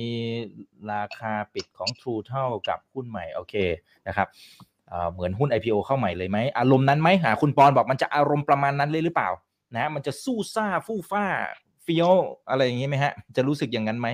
[0.92, 3.54] ราคาปิดของ True เท่ากับหุ้นใหม่โอเค
[4.06, 4.28] นะครับ
[4.90, 9.30] อ่าเหมือนหุ้น IPO เข้าใหม่เลยไหมอารมณ์นั้นไหมหาคุณปอนบอกมันจะอารมณ์ประมาณนั้นเลยหรือเปล่า
[9.76, 11.26] นะมันจะสู้ซ่าฟู่ฟ้า
[11.82, 12.10] เฟี้ยว
[12.50, 14.08] อะไรอย่างงี้ไหมฮะ จะรู้สึกอย่างนั้นไหม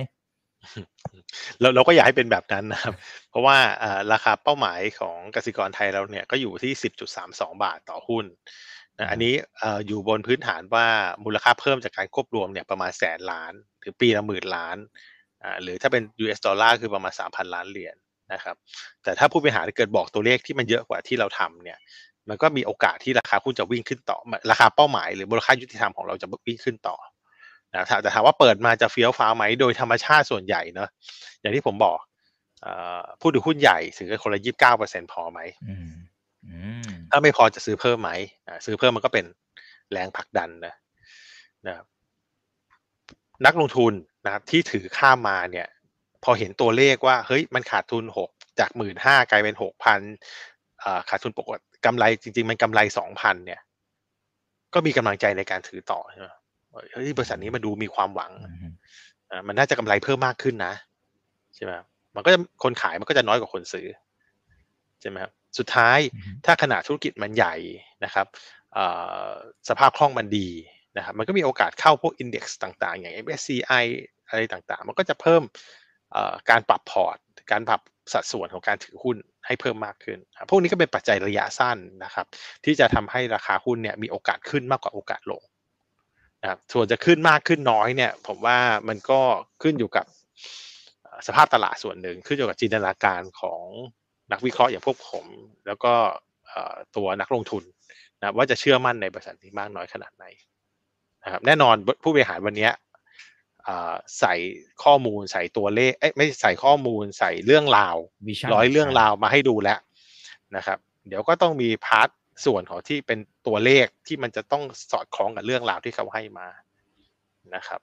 [1.59, 2.93] เราเราก็อยากให้เป็นแบบนั้นนะครับ
[3.29, 6.73] เพราะว่าอ่าราคาเป้าหมายของกสิกรไทยเราเนี่ยก็อยู่ที่
[7.17, 8.25] 10.32 บาทต่อหุ้น
[8.99, 10.85] อืนะมอันนี้เอ่ออยู่บนพื้นฐานว่า
[11.23, 13.53] มูลค่าเพิ่มจากการควบรวมเนี่ยประมาณแสนล้าน
[13.83, 14.77] ถึงปีละหมื่นล้าน
[15.43, 17.95] อ่าหรือถ้าเป็น US ดอลลาร์คือประมาณ 3,000 ล้านเหรียญ
[18.33, 18.55] นะครับ
[19.03, 21.79] แต่ถ้าผู้บริหารเกิดบอกตัวเลขที่มันเยอะกว่าที่เราทำเนี่ย
[22.29, 24.17] มันก็มีโอกาสที่ราคาหุ้นจะวิ่งขึ้นต่อ
[24.51, 26.97] ราคาเป้าหมายหรือมูลค่ายุติธรรมของเราจะวิ่งขึ้นต่อ
[27.75, 30.89] นะถ้าแต่ถามว่าเปิดมาจะเฟี้ยวฟ้าวไหมโดยธรรมชาติส่วนใหญ่เนอะ
[31.41, 31.97] อย่างที่ผมบอก
[32.61, 35.91] เอ่อผู้ถือหุ้นใหญ่ถือกันคนละยี่สิบเก้าเปอร์เซ็นพอไหมอืม
[36.47, 36.55] อื
[36.87, 38.11] มถ้าไม่พอจะซื้อเพิ่มไหม
[38.47, 39.25] อ่าซื้อเพิ่มมันก็เป็น
[39.91, 40.73] แรงผลักดันนะ
[41.67, 41.85] นะครับ
[43.45, 43.93] นักลงทุน
[44.25, 45.67] นะครับที่ถือข้ามมาเนี่ย
[46.23, 48.29] พอเห็นตัวเลขว่าเฮ้ยมันขาดทุนหก
[48.59, 49.99] จากหมื่นห้ากลายเป็นหกพัน
[51.09, 53.61] ขาดทุนปกติกำไรจริง ๆ มันกำไรสองพันเนี่ย
[54.73, 56.27] ก็มีกำลังใจในการถือต่อใช่ไหม
[56.93, 58.73] เฮ้ยบริษัทนี้มันดูมีความหวังอืม
[59.29, 60.73] อ่ามันน่าจะกำไรเพิ่มมากขึ้นนะ
[61.55, 63.87] ใช่ไหมครับมันก็จะคนขายมันก็จะน้อยกว่าคนซื้อ
[65.01, 67.55] ใช่ไหมครับสุดท้ายอืมถ้าขนาดธุรกิจมันใหญ่
[68.05, 68.27] นะครับ
[68.73, 68.85] เอ่
[69.27, 69.29] อ
[69.69, 70.49] สภาพคล่องมันดี
[70.97, 73.83] นะครับมันก็มีโอกาสเข้าพวกอินเด็กซ์ต่างๆ อย่าง MSCI
[74.27, 75.41] อะไรต่างๆ มันก็จะเพิ่ม
[76.11, 77.17] เอ่อการปรับพอร์ต
[77.51, 77.81] การปรับ
[78.13, 82.25] สัดส่วนของการถือหุ้นให้เพิ่มมากขึ้นอะพวกนี้ก็เป็นปัจจัยระยะสั้นนะครับ
[82.65, 85.41] ที่จะทำให้ราคาหุ้นเนี่ยมีโอกาสขึ้นมากกว่าโอกาสลง
[86.41, 89.19] นะครับส่วนจะขึ้นมากขึ้นน้อยเนี่ย ผมว่ามันก็
[89.63, 90.05] ขึ้นอยู่กับ
[91.03, 93.63] เอ่อสภาพตลาดส่วนหนึ่งขึ้นอยู่กับจินตนาการของ
[94.31, 95.25] นักวิเคราะห์อย่างพวกผม
[95.67, 95.93] แล้วก็
[96.47, 97.63] เอ่อตัวนักลงทุน
[98.19, 100.25] นะว่าจะเชื่อมั่นในบริษัทนี้มากน้อยขนาดไหน
[101.23, 102.73] นะครับแน่นอนผู้บริหารวันเนี้ย
[103.67, 104.33] อ่าใส่
[104.83, 107.95] ข้อมูลใส่ตัวเลขเอ้ยไม่ใส่ข้อมูลใส่เรื่องราว
[108.27, 109.79] vision ร้อยเรื่องราวมาให้ดูแล้ว
[110.55, 112.09] นะครับ เดี๋ยวก็ต้องมี part
[112.45, 116.47] ส่วนของที่เป็น ตัวเลขที่มันจะต้องสอดคล้องกับเรื่องราวที่เขาให้มา
[117.55, 117.81] นะครับ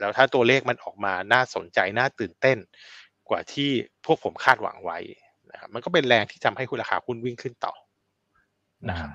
[0.00, 2.58] แล้วถ้าตัวเลขมันออกมาน่าสนใจน่าตื่นเต้น
[3.28, 3.70] กว่าที่
[4.04, 4.98] พวกผมคาดหวังไว้
[5.52, 7.74] นะครับมันก็เป็นแรงที่ทำให้คุณราคาหุ้นวิ่งขึ้นต่อ
[8.88, 9.10] นะครับ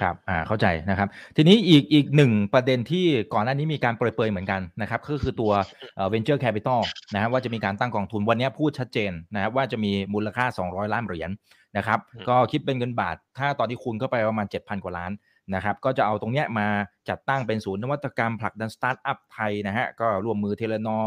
[0.00, 5.52] ครับ อ่า เข้าใจนะครับ ทีนี้อีกอีกหนึ่งประเด็นที่ก่อนหน้านี้มีการเปรยๆเหมือนกันนะครับ ก็คือตัว
[5.96, 6.80] เอ่อ venture capital
[7.14, 11.30] นะฮะว่าจะมีการตั้งกองทุนวันนี้พูดชัดเจนนะครับว่าจะมีมูลค่า 200 ล้านเหรียญ
[11.76, 15.12] นะครับอืมก็คิดเป็นเงินบาท ถ้าตอนที่คูณเข้าไปประมาณ 7,000 กว่าล้าน
[15.54, 16.68] นะครับ ก็จะเอาตรงเนี้ยมา
[17.08, 20.98] จัดตั้งเป็นศูนย์นวัตกรรมผลักดันสตาร์ทอัพไทยนะฮะ ก็ร่วมมือเทเลนอ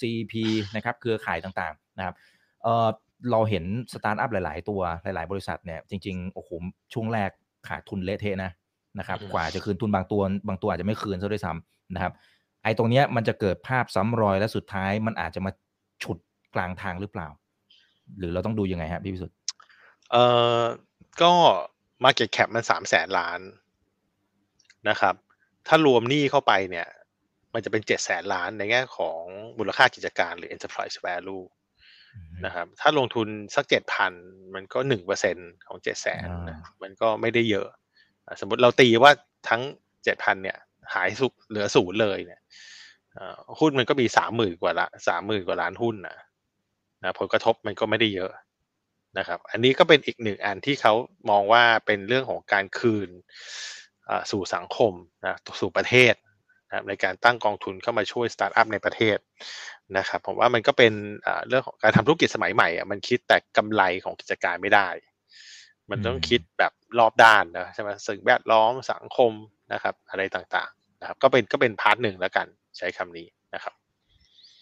[0.00, 0.34] CP
[0.76, 2.14] นะครับ เครือข่ายต่างๆ นะครับ
[2.62, 2.88] เออ
[3.30, 6.50] เราเห็นสตาร์ทอัพหลาย ๆ ตัวหลาย ๆ บริษัทเนี่ยจริงๆโอ้โห
[6.94, 7.30] ช่วงแรก
[7.68, 8.50] ขาดทุนเละเทะนะ
[8.98, 12.12] นะครับอืมกว่าจะคืนทุนบางตัวบางตัวอาจจะไม่คืนซะด้วยซ้ำนะครับ
[12.62, 15.50] ไอ้ตรงเนี้ยมันจะเกิดภาพซ้ำรอยและสุดท้ายมันอาจจะมา
[16.02, 16.18] ฉุด
[16.54, 17.28] กลางทางหรือเปล่า
[18.18, 19.36] หรือเราต้องดูยังไงฮะพี่พิสุทธิ์
[20.10, 20.24] เอ่
[20.58, 20.62] อ
[21.22, 21.32] ก็
[22.04, 23.40] Market Cap มันสามแสนล้าน
[24.88, 25.14] นะครับ
[25.68, 26.88] ถ้ารวมหนี้เข้าไปเนี่ย
[27.54, 29.20] มันจะเป็นเจ็ดแสนล้านในแง่ของ
[29.58, 31.44] มูลค่ากิจการหรือ enterprise value
[32.44, 34.12] นะครับถ้าลงทุนสักเจ็ดพัน
[34.54, 35.36] มันก็หนึ่งเปอร์เซ็น
[35.68, 37.68] ของเจ็ดแสนอ่ามันก็ไม่ได้เยอะ
[38.26, 39.12] อะสมมติเราตีว่า
[39.48, 39.62] ทั้ง
[40.04, 40.58] เจ็ดพันเนี่ย
[40.94, 42.40] หายสุเหลือศูนย์เลยเนี่ย
[43.14, 46.16] เอ่อหุ้นมันก็มีสามหมื่นกว่าละสามหมื่นกว่าล้านหุ้นนะ
[47.02, 48.32] นะผลกระทบมันก็ไม่ได้เยอะ
[49.18, 50.94] นะครับ อันนี้ก็เป็นอีกหนึ่งอันที่เขา
[51.30, 53.08] มองว่าเป็นเรื่องของการคืน
[54.08, 54.92] อ่าสู่สังคม
[55.24, 56.14] นะสู่ประเทศ
[56.74, 59.18] นะครับในการตั้งกองทุนเข้ามาช่วยสตาร์ทอัพในประเทศ
[59.98, 60.92] นะครับผมว่ามันก็เป็น
[61.26, 64.88] อ่าเรื่องของการทำธุรกิจสมัยใหม่อะมันคิดแต่กำไรของกิจการไม่ได้
[65.90, 69.32] มันต้องอืมคิดแบบรอบด้านนะใช่ไหมสิ่งแวดล้อมสังคม
[69.72, 72.46] นะครับอะไรต่างๆนะครับก็เป็นก็เป็น part หนึ่งแล้วกัน
[72.78, 73.74] ใช้คำนี้นะครับ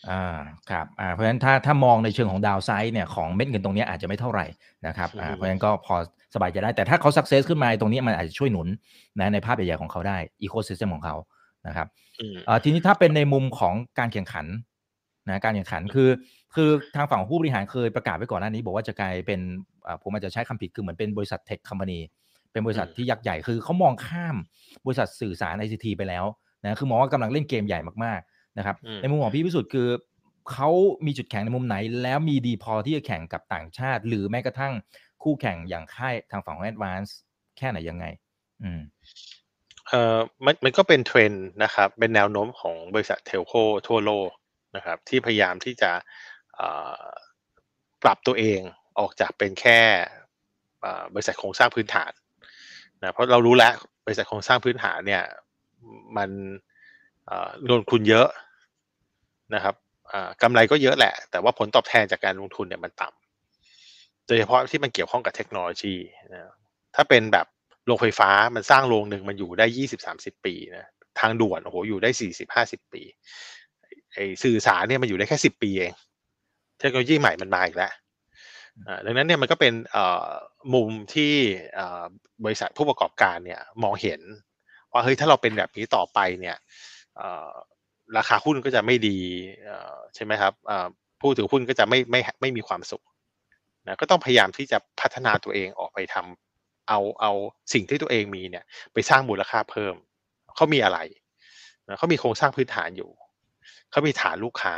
[0.09, 0.39] อ่า
[0.71, 4.47] ครับอ่าเพราะฉะนั้นถ้าถ้ามองในเชิงของ downside เนี่ยของเม็ดเงินตรงเนี้ยอาจจะไม่เท่าไหร่
[4.87, 5.95] นะครับอ่าอืมเพราะฉะนั้นก็พอ
[6.35, 8.69] สบายใจได้แต่ถ้าเขา success ขึ้นมาตรงนี้มันอาจจะช่วยหนุน
[9.21, 11.17] นะในภาพใหญ่ๆของเขาได้อีโค y ิสเต็มของเขา
[11.67, 11.89] นะครับ
[12.21, 14.47] อืมเอ่อทีนี้ถ้าเป็นในมุมของการแข่งขัน
[15.29, 16.11] นะการแข่งขันคือ
[16.55, 19.41] คือทางฝั่งของผู้บริหารเคยประกาศไว้ก่อนหน้านี้ บอกว่าจะกลายเป็น
[19.87, 22.01] อ่าผมอาจจะใช้คำผิดคือเหมือนเป็นบริษัท tech company
[22.53, 24.37] เป็นบริษัทอืมที่ยักษ์ใหญ่คือเขามองข้าม
[24.87, 26.25] บริษัทสื่อสาร ICT ไปแล้ว
[26.63, 29.89] นะคือมองว่ากำลังเล่นเกมใหญ่มากๆนะครับอืมในมุมของพี่พิสุทธิ์คือ
[30.53, 30.71] เขา
[31.07, 34.73] มีจุดแข็งในมุมไหน แล้วมีดีพอที่จะแข่งกับต่างชาติ หรือแม้กระทั่ง
[35.23, 37.11] คู่แข่งอย่างค่ายทางฝั่งของ Advance
[37.59, 38.07] แค่ไหนยังไง
[38.63, 38.81] อืม
[39.89, 43.53] เอ่อมันมันก็เป็นเทรนด์นะครับ เป็นแนวโน้มของบริษัทเทลโค
[43.89, 44.29] ทั่วโลก
[44.77, 45.91] นะครับ ที่พยายามที่จะ
[48.03, 48.61] ปรับตัวเอง
[48.99, 49.81] ออกจากเป็นแค่
[51.15, 52.13] บริษัทโครงสร้างพื้นฐาน
[53.01, 53.73] นะเพราะเรารู้แล้ว
[54.07, 55.23] บริษัทโครงสร้างพื้นฐานเนี่ย
[56.17, 56.31] มัน
[57.71, 58.29] ลงทุนเยอะ
[59.55, 59.75] นะครับ
[60.43, 65.95] กำไรก็เยอะแหละ แต่ว่าผลตอบแทนจากการลงทุนเนี่ยมันต่ำโดยเฉพาะที่มันเกี่ยวข้องกับเทคโนโลยี
[66.33, 66.41] นะ
[66.95, 67.47] ถ้าเป็นแบบ
[67.87, 70.87] โรงไฟฟ้ามันสร้างโรงหนึ่งมันอยู่ได้ยี่สิบสามสิบปีนะ
[71.21, 73.03] ทางด่วนโอ้โหอยู่ได้สี่สิบห้าสิบปี
[74.15, 75.93] ไอ้สื่อสารเนี่ยมันอยู่ได้แค่สิบปีเอง
[76.79, 77.93] เทคโนโลยีใหม่มันมาอีกแล้ว
[78.87, 80.29] อ่าดังนั้นเนี่ยมันก็เป็นเอ่อ
[80.75, 81.33] มุมที่
[81.75, 82.05] เอ่อ
[82.45, 84.21] บริษัทผู้ประกอบการเนี่ยมองเห็น
[84.93, 86.57] ว่าเฮ้ยถ้าเราเป็นแบบนี้ต่อไปเนี่ย
[87.17, 87.53] เอ่อ
[88.17, 89.19] ราคาหุ้นก็จะไม่ดี
[89.67, 90.87] เอ่อใช่ไหมครับเอ่อ
[91.21, 93.03] ผู้ถือหุ้นก็จะไม่ไม่ไม่มีความสุข
[93.87, 96.52] นะก็ต้องพยายามที่จะพัฒนาตัวเองออกไปทำ
[96.93, 97.33] เอาเอา
[97.73, 99.95] สิ่งที่ตัวเองมีเนี่ยไปสร้างมูลค่าเพิ่ม
[100.57, 100.99] เขามีอะไร
[101.89, 103.11] นะเขามีโครงสร้างพื้นฐานอยู่
[103.91, 104.77] เขามีฐานลูกค้า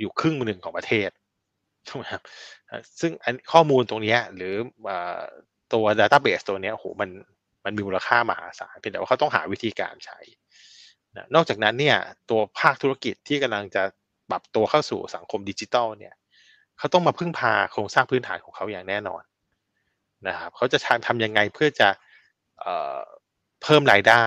[0.00, 1.10] อยู่ครึ่งหนึ่งของประเทศ
[1.88, 2.22] ถูกไหมครับ
[3.00, 3.12] ซึ่ง
[3.52, 4.54] ข้อมูลตรงนี้หรือ
[5.72, 7.10] ตัว Database ตัวนี้โหมัน
[7.64, 10.18] มันมีมูลค่ามหาศาลเพียงแต่ว่าเขาต้องหาวิธีการใช้
[11.16, 11.96] นะนอกจากนั้นเนี่ย
[12.30, 13.82] ตัวภาคธุรกิจที่กำลังจะ
[14.30, 16.14] ปรับตัวเข้าสู่สังคมดิจิทัลเนี่ย
[16.78, 19.22] เขาต้องมาพึ่งพาโครงสร้างพื้นฐานของเขาอย่างแน่นอน
[20.28, 21.88] นะครับเขาจะทำทำยังไงเพื่อจะ
[22.60, 22.66] เอ
[23.62, 24.26] เพิ่มรายได้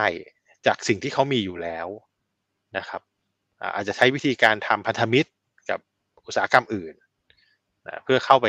[0.68, 1.88] จากสิ่งที่เขามีอยู่แล้ว
[2.78, 3.02] นะครับ
[3.76, 5.30] อาจจะใช้วิธีการทำพันธมิตร
[5.70, 5.80] กับ
[6.26, 6.94] อุตสาหกรรมอื่น
[7.88, 8.48] นะเพื่อเข้าไป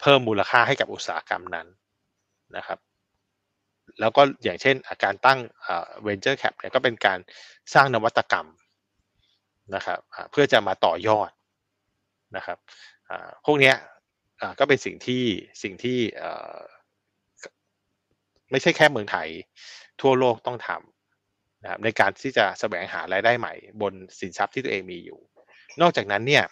[0.00, 1.66] เพิ่มมูลค่าให้กับอุตสาหกรรมนั้น
[2.56, 2.78] นะครับ
[4.00, 7.18] แล้วก็อย่างเช่นอาการตั้งเอ่อ venture cap เนี่ยก็เป็นการ
[7.74, 8.46] สร้างนวัตกรรม
[9.74, 9.98] นะครับ
[10.30, 11.30] เพื่อจะมาต่อยอด
[12.36, 12.58] นะครับ
[13.44, 13.72] พวกนี้
[14.58, 15.24] ก็เป็นสิ่งที่
[15.62, 15.98] สิ่งที่
[18.50, 19.28] ไม่ใช่แค่เมืองไทย
[20.00, 25.18] ทั่วโลกต้องทำนะครับในการที่จะแสวงหารายได้ใหม่ บนสินทรัพย์ที่ตัวเองมีอยู่
[25.80, 26.44] นอกจากนั้นเนี่ย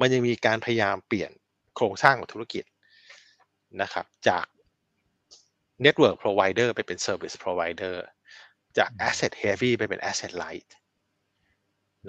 [0.00, 1.30] มันยังมีการพยายามเปลี่ยน
[1.76, 2.64] โครงสร้างของธุรกิจ
[3.82, 4.46] นะครับ จาก
[5.84, 7.96] Network Provider ไปเป็น Service Provider
[8.78, 10.68] จาก Asset Heavy ไปเป็น Asset Light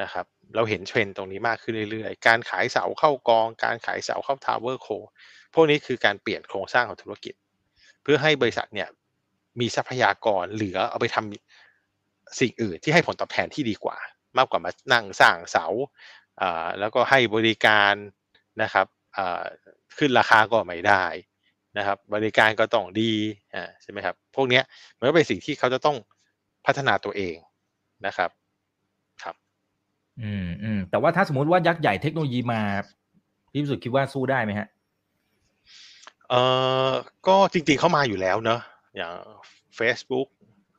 [0.02, 4.98] นะครับ เราเห็นเทรนด์ตรงนี้มากขึ้นเรื่อยๆ การขายเสาเข้ากอง การขายเสาเข้า Tower Co
[5.54, 7.34] พวกนี้คือการเปลี่ยนโครงสร้างของธุรกิจ
[8.12, 8.90] พื่อให้บริษัทเนี่ย
[9.60, 13.98] มีทรัพยากรเหลือเอาไปทำสิ่งอื่นที่ให้ผลตอบแทนที่ดีกว่า
[14.38, 15.66] มากกว่ามานั่งสร้างเสา
[16.80, 17.94] แล้วก็ให้บริการ
[18.62, 18.88] นะครับ
[19.98, 21.04] ขึ้นราคาก็ไม่ได้
[21.78, 23.12] นะครับ บริการก็ต้องดี
[23.56, 24.62] อ่าใช่ไหมครับพวกนี้
[24.98, 25.98] มันก็เป็นสิ่งที่เขาจะต้อง
[26.66, 27.36] พัฒนาตัวเอง
[28.06, 28.30] นะครับ
[29.24, 29.36] ครับ
[30.22, 32.62] อืมอืมแต่ว่าถ้าสมมติว่ายักษ์ใหญ่เทคโนโลยีมา
[33.52, 34.68] พี่สุทธิ์คิดว่าสู้ได้ไหมฮะ
[36.30, 36.42] เอ่
[36.90, 36.92] อ
[37.28, 38.62] ก็จริงๆเข้ามาอยู่แล้วเนอะ
[38.98, 39.14] อย่าง
[39.80, 40.28] Facebook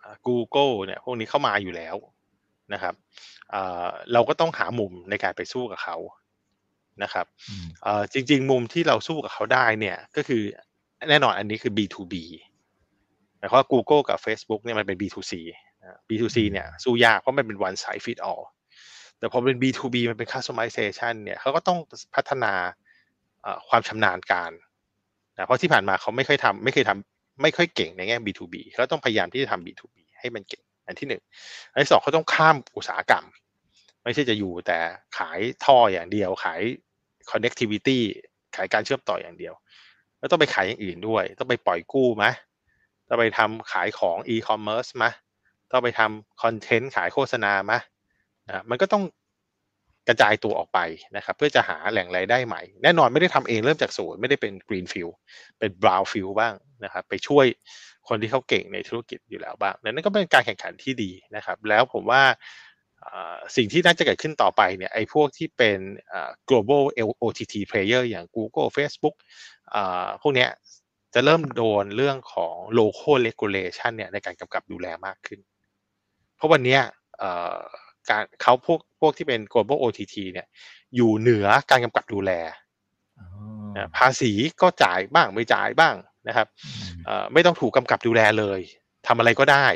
[0.02, 1.96] อ่า Google เนี่ยพวกนี้เข้ามาอยู่แล้ว
[2.72, 2.94] นะครับ
[3.50, 5.96] เอ่อเราก็ต้องหามุมในการไปสู้กับเขา
[7.02, 10.42] นะครับอืมเอ่อจริง ๆ มุมที่เราสู้กับเขาได้เนี่ยก็คือ
[11.08, 12.14] แน่นอนอันนี้คือ B2B
[13.38, 15.32] หมายความว่า Google กับ Facebook เนี่ยมันเป็น B2C
[15.80, 18.44] นะ B2C เนี่ยสู้ยากเพราะมันเป็น one size fit all
[19.18, 21.78] แต่พอเป็น B2B มันเป็น customization เนี่ยเขาก็ต้อง
[22.14, 22.54] พัฒนา
[23.42, 24.52] เอ่อความชำนาญการ
[25.40, 31.22] นะเพราะที่ผ่านมาเขาไม่ค่อยทำไม่เคยทำไม่ค่อยเก่งในแง่ B2B เขาต้องพยายามที่จะทำ B2B ให้มันเก่งอันที่หนึ่ง
[31.72, 33.24] อันที่สองเขาต้องข้ามอุตสาหกรรม
[34.04, 34.78] ไม่ใช่จะอยู่แต่
[35.18, 36.60] ขายท่ออย่างเดียว ขาย
[37.30, 37.98] connectivity
[38.56, 39.54] ขายการเชื่อมต่ออย่างเดียว
[40.18, 42.24] แล้วต้องไปขายอย่างอื่นด้วย ต้องไปปล่อยกู้ไหม
[43.08, 45.04] ต้องไปทำขายของ e-commerce ไหม
[45.70, 47.72] ต้องไปทำคอนเทนต์ขายโฆษณาไหม
[48.48, 49.02] อ่ามันก็ต้อง
[50.10, 50.80] กระจายตัวออกไป
[51.16, 55.14] นะครับเพื่อจะหาแหล่งรายได้ใหม่ แน่นอนไม่ได้ทำเองเริ่มจากศูนย์ไม่ได้เป็น green field
[55.58, 57.46] เป็น brown field บ้างนะครับไปช่วย
[58.08, 62.22] คนที่เขาเก่งในธุรกิจอยู่แล้วบ้างนั่นก็เป็นการแข่งขันที่ดีนะครับ แล้วผมว่า
[63.56, 65.78] สิ่งที่น่าจะเกิดขึ้นต่อไปเนี่ยไอ้พวกที่เป็น
[66.48, 66.82] global
[67.22, 69.16] OTT player อย่าง Google Facebook
[70.22, 70.50] พวกเนี้ย
[71.14, 75.40] จะเริ่มโดนเรื่องของ local regulation เนี่ยในการกำกับดูแลมากขึ้น
[76.36, 76.78] เพราะวันนี้
[78.08, 80.46] การเขาพวกพวกที่เป็น global OTT เนี่ย
[80.96, 82.32] อยู่เหนือการกำกับดูแล
[83.18, 83.26] อ๋อ
[83.76, 84.32] นะภาษี
[84.62, 85.94] ก็จ่ายบ้างไม่จ่ายบ้าง
[86.28, 88.60] นะครับอืมเอ่อไม่ต้องถูกกำกับดูแลเลย
[89.06, 89.66] ทำอะไรก็ได้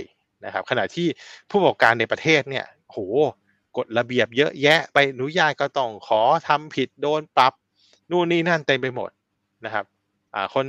[0.44, 1.06] นะครับ ขณะที่
[1.50, 2.98] ผู้ประกอบการในประเทศเนี่ย โห
[3.76, 7.52] กฎระเบียบเยอะแยะไปอนุญาตก็ต้องขอทำผิดโดนปรับ
[8.10, 9.10] นู่นนี่นั่นเต็มไปหมด
[9.64, 9.84] นะครับ
[10.34, 10.66] อ่าคน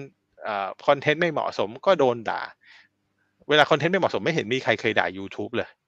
[0.86, 2.42] คอนเทนต์ไม่เหมาะสมก็โดนด่า
[3.50, 5.85] เวลาคอนเทนต์ไม่เหมาะสมไม่เห็นมีใครเคยด่า YouTube เลยอืม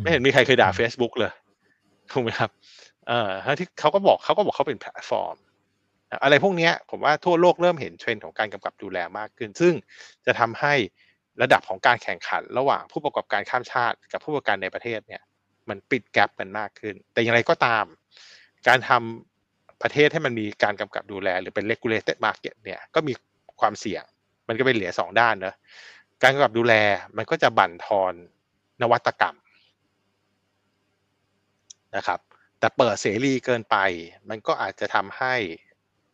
[0.00, 1.32] ไม่เห็นมีใครเคยด่า Facebook เลย
[2.12, 2.50] ถูกไหมครับ
[3.08, 5.36] เอ่อทั้งที่เขาก็บอกเขาก็บอกเขาเป็นแพลตฟอร์ม
[6.22, 9.74] อะไรพวกเนี้ยผมว่าทั่วโลกเริ่มเห็นเทรนด์ของการกำกับดูแลมากขึ้น ซึ่ง
[10.26, 10.74] จะทำให้
[11.42, 15.22] ระดับของการแข่งขันระหว่างผู้ประกอบการข้ามชาติ กับผู้ประกอบการในประเทศเนี่ย
[15.68, 17.84] มันปิดแกลบกันมากขึ้น แต่อย่างไรก็ตาม
[18.68, 23.12] การทำประเทศให้มันมีการกำกับดูแล หรือเป็น regulated market เนี่ยก็มี
[23.60, 24.02] ความเสี่ยง
[24.48, 25.54] มันก็เป็นเหลือสองด้านเนอะ
[26.22, 26.74] การกำกับดูแล
[27.16, 28.14] มันก็จะบั่นทอน
[28.82, 29.36] นวัตกรรม
[31.96, 32.20] นะครับ
[32.58, 33.76] แต่เปิดเสรีเกินไป
[34.28, 35.34] มันก็อาจจะทำให้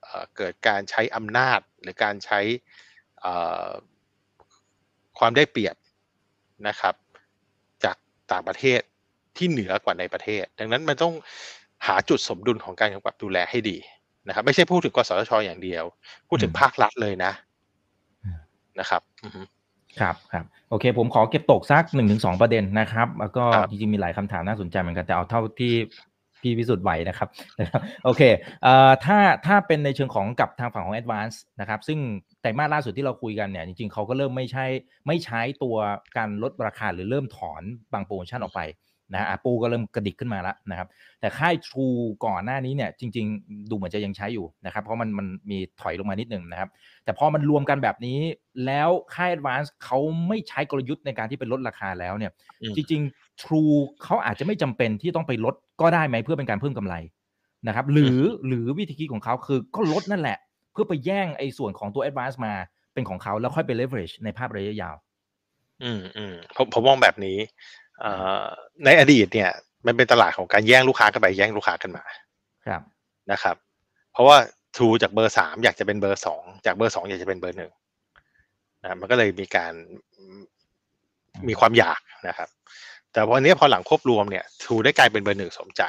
[0.03, 2.41] เอ่อเกิดการใช้อำนาจหรือการใช้
[3.21, 3.35] เอ่
[3.67, 3.69] อ
[5.19, 5.77] ความได้เปรียบ
[6.69, 6.95] นะครับ
[7.85, 7.97] จาก
[8.33, 8.81] ต่างประเทศ
[9.37, 11.15] ที่เหนือกว่าในประเทศ ดังนั้นมันต้อง
[11.87, 13.77] หาจุดสมดุลของการกำกับดูแลให้ดี
[14.29, 15.85] นะครับ ไม่ใช่พูดถึงกสทชอย่างเดียว
[16.29, 17.33] พูดถึงภาครัฐเลยนะ
[18.81, 19.43] นะครับอือฮึ
[20.01, 25.75] ครับครับโอเค ผมขอเก็บตกสักหนึ่งถึงสองประเด็นนะครับ แล้วก็ครับจริงๆมีหลายคำถามน่าสนใจเหมือนกันแต่เอาเท่าที่
[26.43, 27.29] พี่พิสุทธิ์ไหวนะครับ
[27.61, 28.23] นะครับโอเค
[28.63, 31.99] เอ่อถ้าถ้าเป็นในเชิงของกับทางฝั่งของ Advance นะครับ ซึ่ง
[32.41, 34.67] ไตรมาสล่าสุดที่เราคุยกันเนี่ยจริงๆเขาก็เริ่มไม่ใช่
[35.07, 35.77] ไม่ใช้ตัว
[36.17, 38.61] การลดราคาหรือเริ่มถอนบางโปรโมชั่นออกไป
[39.15, 40.89] นะฮะปูก็เริ่มกระดิกขึ้นมาแล้วนะครับ
[41.21, 46.69] แต่ค่าย True ก่อนหน้านี้เนี่ยจริง ๆ ดูเหมือนจะยังใช้อยู่นะครับ เพราะมันมันมีถอยลงมานิดนึงนะครับ
[47.05, 48.19] แต่พอมันรวมกันแบบนี้
[48.67, 49.99] แล้วค่าย Advance เขา
[50.29, 56.95] ไม่ใช้กลยุทธ์ในการที่ไปลดราคาแล้วเนี่ยอืมจริง ๆ True เขาอาจจะไม่จำเป็นที่ต้องไปลดก็ได้ไหมเพื่อเป็นการเพิ่มกำไร
[57.69, 60.39] นะครับ หรือหรือวิธีคิดของเขาคือก็ลดนั่นแหละ
[60.73, 62.55] เพื่อไปแย่งไอ้ส่วนของตัว Advance มา
[62.95, 64.97] เป็นของเขาแล้วค่อยไป leverage ในภาพระยะยาว
[65.83, 67.82] อืมอืมผมผมมองแบบนี้เอ่อ
[68.85, 69.51] ในอดีตเนี่ย
[69.87, 72.05] มันเป็นตลาดของการแย่งลูกค้ากันไปแย่งลูกค้ากันมา
[72.67, 72.83] ครับ
[73.33, 73.57] นะครับ
[74.13, 74.37] เพราะว่า
[74.77, 77.73] ทูจากเบอร์สามอยากจะเป็นเบอร์สองจากเบอร์สองอยากจะเป็นเบอร์หนึ่ง
[78.83, 79.73] นะมันก็เลยมีการ
[81.49, 82.49] มีความอยากนะครับ
[83.13, 85.83] แต่วันนี้พอหลังควบรวมเนี่ยทูได้กลายเป็นเบอร์หนึ่งสมใจ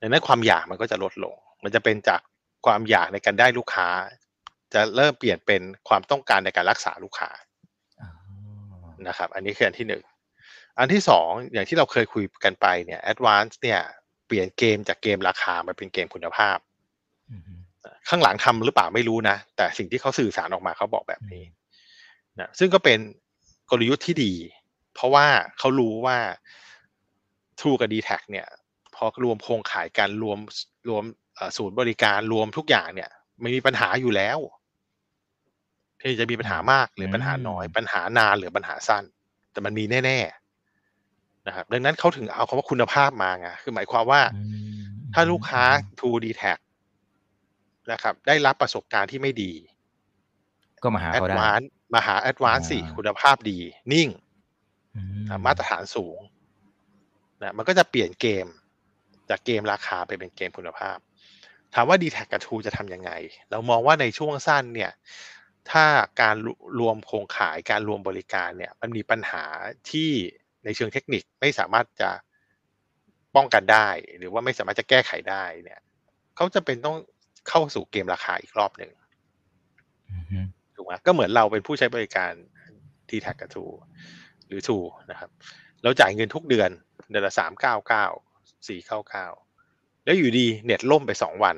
[0.00, 2.20] ดังนั้นความอยากมันก็จะลดลง มันจะเป็นจาก
[2.66, 3.88] ความอยากในการได้ลูกค้า
[4.74, 7.30] จะเริ่มเปลี่ยนเป็นความต้องการในการรักษาลูกค้า
[8.00, 8.08] อ๋อ
[9.08, 10.02] นะครับ อันนี้คืออันที่หนึ่ง
[10.78, 13.80] อันที่สองอย่างที่เราเคยคุยกันไปเนี่ย Advance เนี่ย
[14.26, 16.58] เปลี่ยนเกมจากเกมราคามาเป็นเกมคุณภาพ
[17.30, 17.42] อืม
[18.08, 21.44] ข้างหลังทำหรือเปล่าไม่รู้นะ แต่สิ่งที่เขาสื่อสารออกมาเขาบอกแบบนี้
[22.40, 22.98] นะซึ่งก็เป็น
[23.70, 24.32] กลยุทธ์ที่ดี
[24.94, 25.26] เพราะว่า
[25.58, 26.18] เขารู้ว่า
[27.60, 28.46] True กับ d t แทเนี่ย
[28.94, 30.38] พอรวมโครงข่ายการรวม
[30.88, 31.04] รวม
[31.34, 34.38] เอ่อศูนย์บริการรวมทุกอย่างเนี่ยไม่มีปัญหาอยู่แล้ว
[35.96, 39.04] เพียงจะมีปัญหามากหรือปัญหาน้อย ปัญหานานหรือปัญหาสั้น
[39.52, 40.41] แต่มันมีแน่ๆ
[41.46, 44.42] นะครับดังนั้นเขาถึงเอาคำว่าคุณภาพมาไงคือหมายความว่าอื
[44.78, 44.82] ม
[45.14, 45.62] ถ้าลูกค้า
[45.98, 46.58] True d t a c
[47.92, 49.52] นะครับ ได้รับประสบการณ์ที่ไม่ดี
[50.82, 53.58] ก็มาหาเขาได้ Advance มาหา Advance สิอ่าคุณภาพดี
[53.92, 54.08] นิ่ง
[54.96, 56.18] อือ่ามาตรฐานสูง
[57.42, 58.46] นะมันก็จะเปลี่ยนเกม
[59.30, 60.98] จากเกมราคาไปเป็นเกมคุณภาพ
[61.74, 63.10] ถามว่า d t แทกับ True จะทำยังไง
[63.50, 64.92] เรามองว่าในช่วงสั้นเนี่ย
[65.70, 65.84] ถ้า
[66.20, 66.36] การ
[66.78, 69.44] รวมโครงข่ายการรวมบริการเนี่ย มันมีปัญหา
[69.90, 70.10] ที่
[70.64, 72.10] ในเชิงเทคนิคไม่สามารถจะ
[73.36, 73.88] ป้องกันได้
[74.18, 75.80] หรือว่าไม่สามารถจะแก้ไขได้เนี่ย
[76.36, 76.96] เขาจะเป็นต้อง
[77.48, 78.92] เข้าสู่เกมราคาอีกรอบหนึ่ง
[80.10, 80.46] อืม
[80.76, 82.32] ถูกไหมก็เหมือนเราเป็นผู้ใช้บริการ
[83.08, 83.64] ทีแท็กกับทู
[84.46, 84.78] หรือทู
[85.10, 85.30] นะครับ
[85.82, 86.70] เราจ่ายเงินทุกเดือน
[87.10, 88.06] เดือนละสามเก้าเก้า
[88.68, 89.26] สี่เก้าเก้า
[90.04, 91.56] แล้วอยู่ดีเน็ตล่มไปสองวัน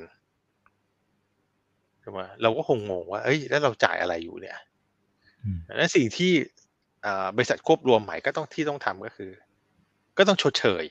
[2.02, 4.58] ถูกไหมเราก็คงงงว่าเอ้ยแล้วเราจ่ายอะไรอยู่เนี่ย
[5.44, 6.63] อืมดังนั้นสิ่งที่อ่า
[7.36, 9.30] บริษัทควบรวมใหม่ก็ต้องที่ต้องทำก็คือ
[10.18, 10.84] ก็ต้องชดเชย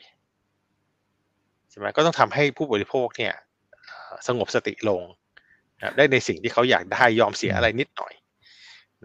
[1.70, 3.34] ใช่ไหมก็ต้องทำให้ผู้บริโภคเนี่ย
[3.86, 5.02] เอ่อสงบสติลง
[5.78, 8.14] นะครับได้ในสิ่งที่เขาอยากได้ยอมเสียอะไรนิดหน่อย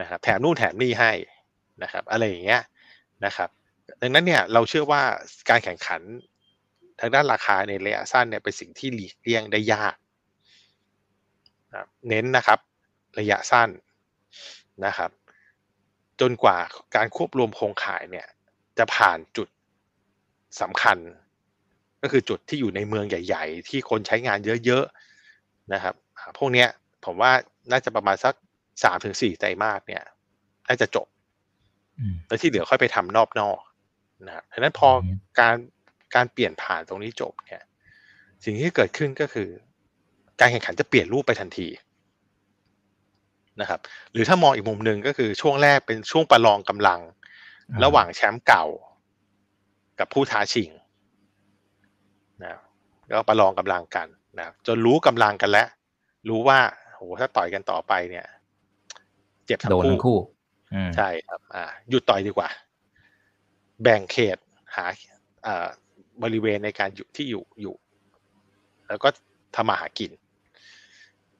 [0.01, 1.13] นะครับแถมนู่นแถมนี่ให้
[1.83, 2.63] นะครับ อะไรอย่างเงี้ย
[3.25, 3.49] นะครับ
[4.01, 5.03] ดังนั้นเนี่ยเราเชื่อว่า
[5.51, 6.01] การแข่งขัน
[7.01, 9.95] ทางด้านราคาในระยะสั้นเนี่ยเป็นสิ่งที่หลีกเลี่ยงได้ยาก
[11.71, 12.59] นะครับเน้นนะครับ
[13.19, 13.71] ระยะสั้น
[14.87, 15.11] นะครับ
[16.21, 16.59] จนกว่า
[16.97, 18.27] การควบรวมโครงข่ายเนี่ย
[18.79, 19.49] จะผ่านจุด
[20.61, 20.99] สำคัญ
[22.03, 26.69] ก็คือจุดที่อยู่ในเมืองใหญ่ ๆ ที่คนใช้งานเยอะๆนะครับอ่าพวกเนี้ย
[27.05, 27.33] ผมว่า
[27.71, 28.35] น่าจะประมาณสัก
[28.85, 30.05] สามถึงสี่ไตรมาสเนี่ย
[30.69, 31.07] น่าจะจบ
[31.99, 33.59] อืมแล้วที่เหลือค่อยไปทำนอบนอก
[34.27, 35.57] นะครับดังนั้นพออืมการ
[36.14, 37.62] การเปลี่ยนผ่านตรงนี้จบเนี่ย
[38.45, 39.49] สิ่งที่เกิดขึ้นก็คือ
[40.41, 41.69] การแข่งขันจะเปลี่ยนรูปไปทันที
[43.61, 43.81] นะครับ
[44.13, 47.01] หรือถ้ามองอีกมุมหนึ่งก็คือช่วงแรกเป็นช่วงประลองกำลัง
[47.85, 48.65] ระหว่างแชมป์เก่า
[49.99, 50.71] กับผู้ท้าชิง
[52.45, 52.59] นะ
[53.07, 55.69] แล้วประลองกำลังกันนะจนรู้กำลังกันแล้ว
[56.29, 56.59] รู้ว่า
[56.95, 58.27] โหถ้าต่อยกันต่อไปเนี่ย
[59.47, 60.19] เจ็บทั้โดงนคู่ทั้งคู่
[60.75, 62.49] อืมใช่ครับ อ่าหยุดต่อยดีกว่า
[63.83, 64.39] แบ่งเขต
[64.77, 64.85] หา
[65.47, 65.69] อ่า
[66.23, 67.75] บริเวณในการอยู่ที่อยู่อยู่
[68.89, 69.09] แล้วก็
[69.57, 70.13] ทำมาหากิน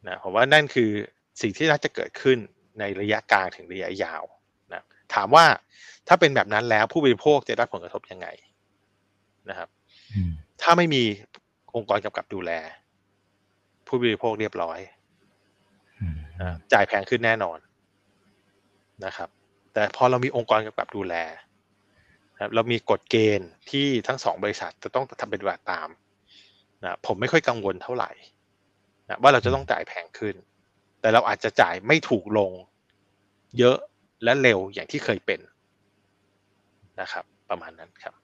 [0.09, 0.91] นะผมว่านั่นคือ
[1.41, 2.39] สิ่งที่น่าจะเกิดขึ้น
[2.79, 4.23] ในระยะกลางถึงระยะยาว
[4.73, 4.83] นะ
[5.15, 5.47] ถามว่า
[6.09, 8.29] ถ้าเป็นแบบนั้นแล้วผู้บริโภคจะได้ผลกระทบยังไง
[9.49, 9.69] นะครับ
[10.15, 10.31] อืม
[10.63, 11.03] ถ้าไม่มี
[11.77, 12.53] องค์กรกำกับดูแล
[13.87, 14.79] ผู้บริโภคเรียบร้อย
[16.01, 17.59] อืมนะจ่ายแพงขึ้นแน่นอน
[19.05, 19.29] นะครับ
[19.73, 21.15] แต่พอเรามีองค์กรกำกับดูแล
[22.35, 25.89] นะครับเรามีกฎเกณฑ์ที่ทั้งสองบริษัทจะต้องทำเป็นปฏิบัติตาม
[26.83, 28.11] นะผมไม่ค่อยกังวลเท่าไหร่
[29.09, 30.35] นะว่าเราจะต้องจ่ายแพงขึ้น
[31.01, 32.51] แต่เราอาจจะจ่ายไม่ถูกลง
[33.59, 33.77] เยอะ
[34.25, 35.41] และเร็วอย่างที่เคยเป็น
[37.01, 38.15] นะครับ ประมาณนั้นครับ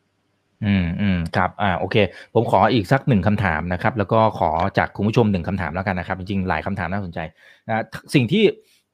[0.65, 1.97] อืมอืมครับ อ่า โอเค
[2.35, 7.19] ผมขออีกสักหนึ่งคำถามนะครับ แล้วก็ขอจากคุณผู้ชมหนึ่งคำถามแล้วกันนะครับ จริงๆ หลายคำถามน่าสนใจ
[7.67, 8.45] นะสิ่งที่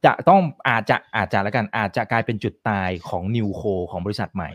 [0.06, 4.50] จะต้องอาจจะอาจจะแล้วกัน อาจจะกลายเป็นจุดตายของนิวโคของบริษัทใหม่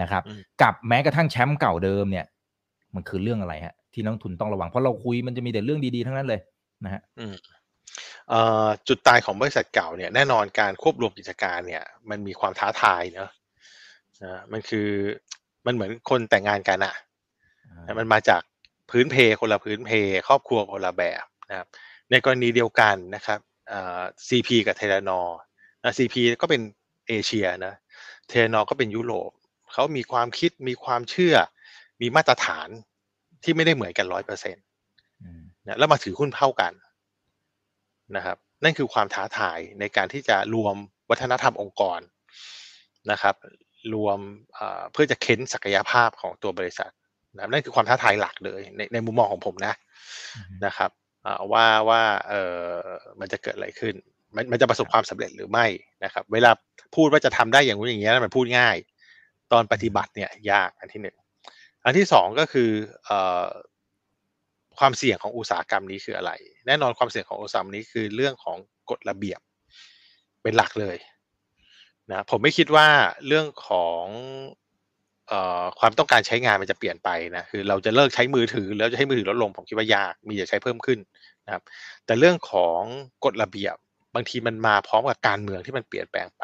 [0.00, 2.26] นะครับอืมกับแม้กระทั่งแชมป์เก่าเดิมเนี่ย
[2.94, 6.40] มันคือเรื่องอะไรฮะ ที่นักลงทุนต้องระวังเพราะเราคุยมันจะมีแต่เรื่องดีๆทั้งนั้นเลย
[6.84, 7.55] นะฮะอืมเอ่อ
[8.88, 13.30] จุดตายของบริษัทเก่าเนี่ยแน่นอนการควบรวมกิจการเนี่ย มันมีความท้าทายเนอะ
[14.24, 14.88] นะมันคือ
[15.66, 16.94] มันเหมือนคนแต่งงานกันอะ
[17.86, 18.42] นะมันมาจาก
[18.90, 19.90] พื้นเพคนละพื้นเพ
[20.28, 21.68] ครอบครัวคนละแบบนะครับ
[22.10, 25.38] ในกรณีเดียวกันนะครับเอ่อ CP กับเทเลนอร์
[25.82, 26.60] นะ CP ก็เป็น
[27.08, 27.74] เอเชียนะ
[28.28, 29.30] เทเลนอร์ก็เป็นยุโรป
[29.72, 31.34] เขามีความคิดมีความเชื่อ
[32.00, 32.68] มีมาตรฐาน
[33.42, 34.64] ที่ไม่ได้เหมือนกันร้อยเปอร์เซ็นต์
[35.22, 36.72] อืมนะแล้วมาถือหุ้นเท่ากัน
[38.16, 40.76] นะครับนั่นคือความท้าทายในการที่จะรวม
[41.10, 42.00] วัฒนธรรมองค์กร
[43.10, 43.34] นะครับ
[43.94, 44.18] รวม
[44.54, 46.92] เอ่อเพื่อจะเค้นศักยภาพของตัวบริษัท
[47.34, 49.74] นะครับนั่นคือความท้าทายหลักเลยในในมุมมองของผมนะ
[50.66, 50.90] นะครับ
[51.26, 52.62] อ่าว่าว่าเออ
[53.20, 53.94] มันจะเกิดอะไรขึ้น
[54.36, 55.66] มันมันจะประสบความสำเร็จหรือไม่
[56.04, 56.50] นะครับ เวลา
[56.96, 58.76] พูดว่าจะทำได้อย่างนู้นอย่างเงี้ยมันพูดง่าย
[59.52, 61.16] ตอนปฏิบัติเนี่ยยากอันที่หนึ่ง
[61.84, 62.70] อันที่สองก็คือ
[63.04, 63.46] เอ่อ
[64.80, 66.32] ความเสี่ยงของอุตสาหกรรมนี้คืออะไร
[66.66, 68.58] แน่นอนความเสี่ยงของอุตสาหกรรมนี้คือเรื่องของ
[68.90, 69.40] กฎระเบียบ
[70.42, 70.96] เป็นหลักเลย
[72.10, 72.88] นะผมไม่คิดว่า
[73.26, 74.04] เรื่องของ
[75.32, 80.98] ออความต้องการใช้งานมันจะเปลี่ยนไปนะคือเราจะเลิกใช้มือถือแล้วจะให้มือถือลดลงผมคิดว่ายากมีจะใช้เพิ่มขึ้น
[81.46, 81.62] นะครับ
[82.06, 82.80] แต่เรื่องของ
[83.24, 83.76] กฎระเบียบ
[84.14, 86.42] บางทีมันมาพร้อมกับการเมืองที่มันเปลี่ยนแปลงไป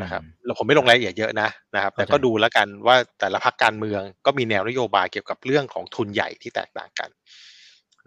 [0.00, 7.10] นะครับเราผมไม่ลงรายละเอียดเยอะนะนะครับ แต่ก็เข้าใจดูแล้วกันว่าแต่ละพรรคการเมืองก็มีแนวนโยบายเกี่ยวกับเรื่องของทุนใหญ่ที่แตกต่างกัน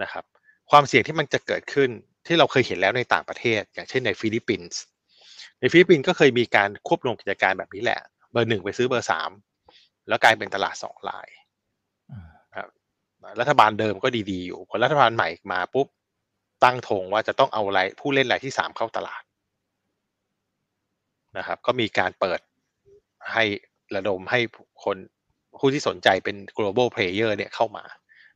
[0.01, 0.23] นะครับ
[0.71, 1.89] ความเสี่ยงที่มันจะเกิดขึ้น
[2.27, 4.79] ที่เราเคยเห็นแล้วในต่างประเทศ อย่างเช่นในฟิลิปปินส์
[5.59, 7.99] ในฟิลิปปินส์ก็เคยมีการควบรวมกิจการแบบนี้แหละ
[8.31, 9.29] เบอร์หนึ่งไปซื้อเบอร์สาม
[10.07, 11.27] แล้วกลายเป็นตลาดสองราย
[12.53, 12.67] อ่า
[13.39, 15.87] รัฐบาลเดิมก็ดีๆอยู่พอรัฐบาลใหม่มาปุ๊บ
[16.63, 19.21] ตั้งธงว่าจะต้องเอาอะไรผู้เล่นรายที่สามเข้าตลาด
[21.37, 22.39] นะครับ ก็มีการเปิด
[23.33, 23.43] ให้
[23.95, 24.39] ระดมให้
[24.83, 24.97] คน
[25.59, 27.83] ผู้ที่สนใจเป็น global player เนี่ยเข้ามา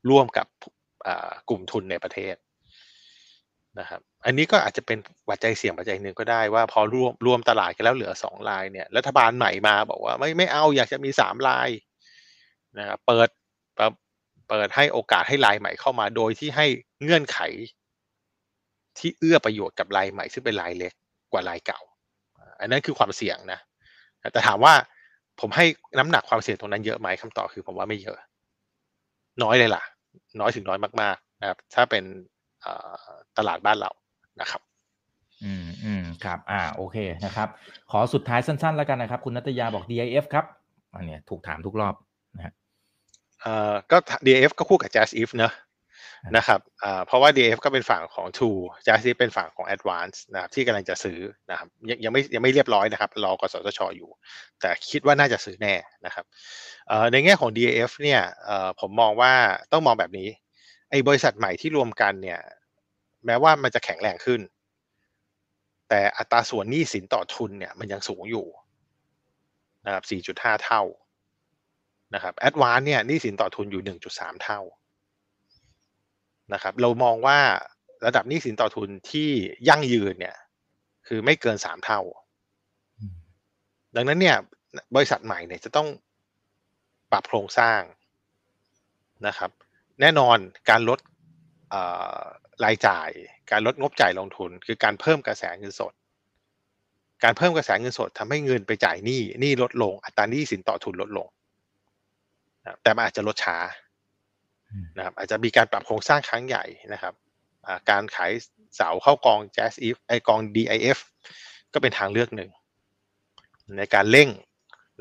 [0.10, 0.47] ร่วมกับ
[1.50, 2.36] กลุ่มทุนในประเทศ
[3.80, 4.97] นะครับ อันนี้ก็อาจจะเป็น
[5.30, 11.70] ปัจจัยเสี่ยงปัจจัยหนึ่งก็ได้ว่าพอรวมรวมตลาดกันแล้วเหลือสองลายเนี่ยรัฐบาลใหม่มาบอกว่าไม่ไม่เอาอยากจะมีสามลาย
[12.80, 13.30] นะครับเปิด
[14.50, 16.66] เปิดให้โอกาสให้ลายใหม่เข้ามาโดยที่ให้
[17.04, 17.39] เงื่อนไข
[18.97, 20.93] ที่เอื้อประโยชน์กับลายใหม่ซึ่งเป็นลายเล็ก
[21.32, 21.82] กว่าลายเก่า
[22.60, 23.60] อันนั้นคือความเสี่ยงนะ
[24.34, 24.74] แต่ถามว่า
[25.39, 25.66] ผมให้
[25.99, 28.18] น้ำหนักความเสี่ยงตรงนั้นเยอะไหมคำตอบคือผมว่าไม่เยอะ
[29.43, 29.84] น้อยเลยล่ะ
[30.39, 32.03] น้อยถึงน้อยมากๆนะครับ ถ้าเป็น
[32.62, 33.91] เอ่อตลาดบ้านเรา
[34.41, 34.62] นะครับ
[35.43, 37.47] อืมอืมครับ อ่า โอเคนะครับ
[37.91, 40.45] ขอสุดท้ายสั้นๆ แล้วกันนะครับ คุณนัตยาบอก DIF ครับ
[40.95, 41.95] อันเนี้ยถูกถามทุกรอบ
[42.36, 42.53] นะฮะ
[43.41, 45.68] เอ่อก็ DF ก็คู่กับ Jazz If เนอะครับ
[46.38, 46.59] นะครับ
[47.05, 51.20] เพราะว่า DF ก็เป็นฝั่งของ True Jazz เป็นฝั่งของ Advance นะครับที่กำลังจะซื้อ
[51.51, 54.09] นะครับยังยังไม่ยังไม่เรียบร้อยนะครับ รอกสทชอยู่
[54.61, 55.74] แต่คิดว่าน่าจะซื้อแน่
[56.05, 56.26] นะครับ
[57.11, 58.22] ในแง่ของ DAF เนี่ย
[58.80, 59.34] ผมมองว่า
[59.72, 60.28] ต้องมองแบบนี้
[60.89, 62.39] ไอ้บริษัทใหม่ที่รวมกันเนี่ย
[63.26, 64.41] แม้ว่ามันจะแข็งแรงขึ้น
[65.89, 68.47] แต่อัตราส่วนหนี้สินต่อทุนเนี่ย มันยังสูงอยู่
[69.86, 70.03] นะครับ
[70.36, 70.82] 4.5 เท่า
[72.15, 74.61] นะครับแอดวานเนี่ยหนี้สินต่อทุนอยู่ 1.3 เท่า
[76.54, 77.39] นะครับ เรามองว่า
[78.06, 79.30] ระดับหนี้สินต่อทุนที่
[79.70, 80.38] ยั่งยืนเนี่ย
[81.08, 82.02] คือไม่เกิน3เท่า
[83.00, 83.16] อืม
[83.95, 84.38] ดังนั้นเนี่ย
[84.95, 85.88] บริษัทใหม่เนี่ยจะต้อง
[87.12, 87.82] ปรับโครงสร้าง
[89.28, 89.52] นะครับ
[90.02, 90.38] แน่นอน
[90.70, 91.00] การลด
[91.70, 91.82] เอ่
[92.18, 92.20] อ
[92.66, 93.10] รายจ่าย
[93.52, 95.93] การลดงบจ่ายลงทุน คือการเพิ่มกระแสเงินสด
[97.24, 101.28] การเพิ่มกระแสเงินสดทำให้เงินไปจ่ายหนี้หนี้ลดลง อัตราหนี้สินต่อทุนลดลง
[102.64, 103.89] นะครับแต่มันอาจจะลดช้าอืม
[104.97, 107.13] นะครับอาจจะมีการปรับโครงสร้างครั้งใหญ่นะครับ
[107.67, 108.32] อ่าการขาย
[108.76, 110.99] เสาเข้ากอง Jazz If ไอกอง DIF
[111.74, 112.51] ก็เป็นทางเลือกหนึ่ง
[113.78, 114.30] ในการเร่ง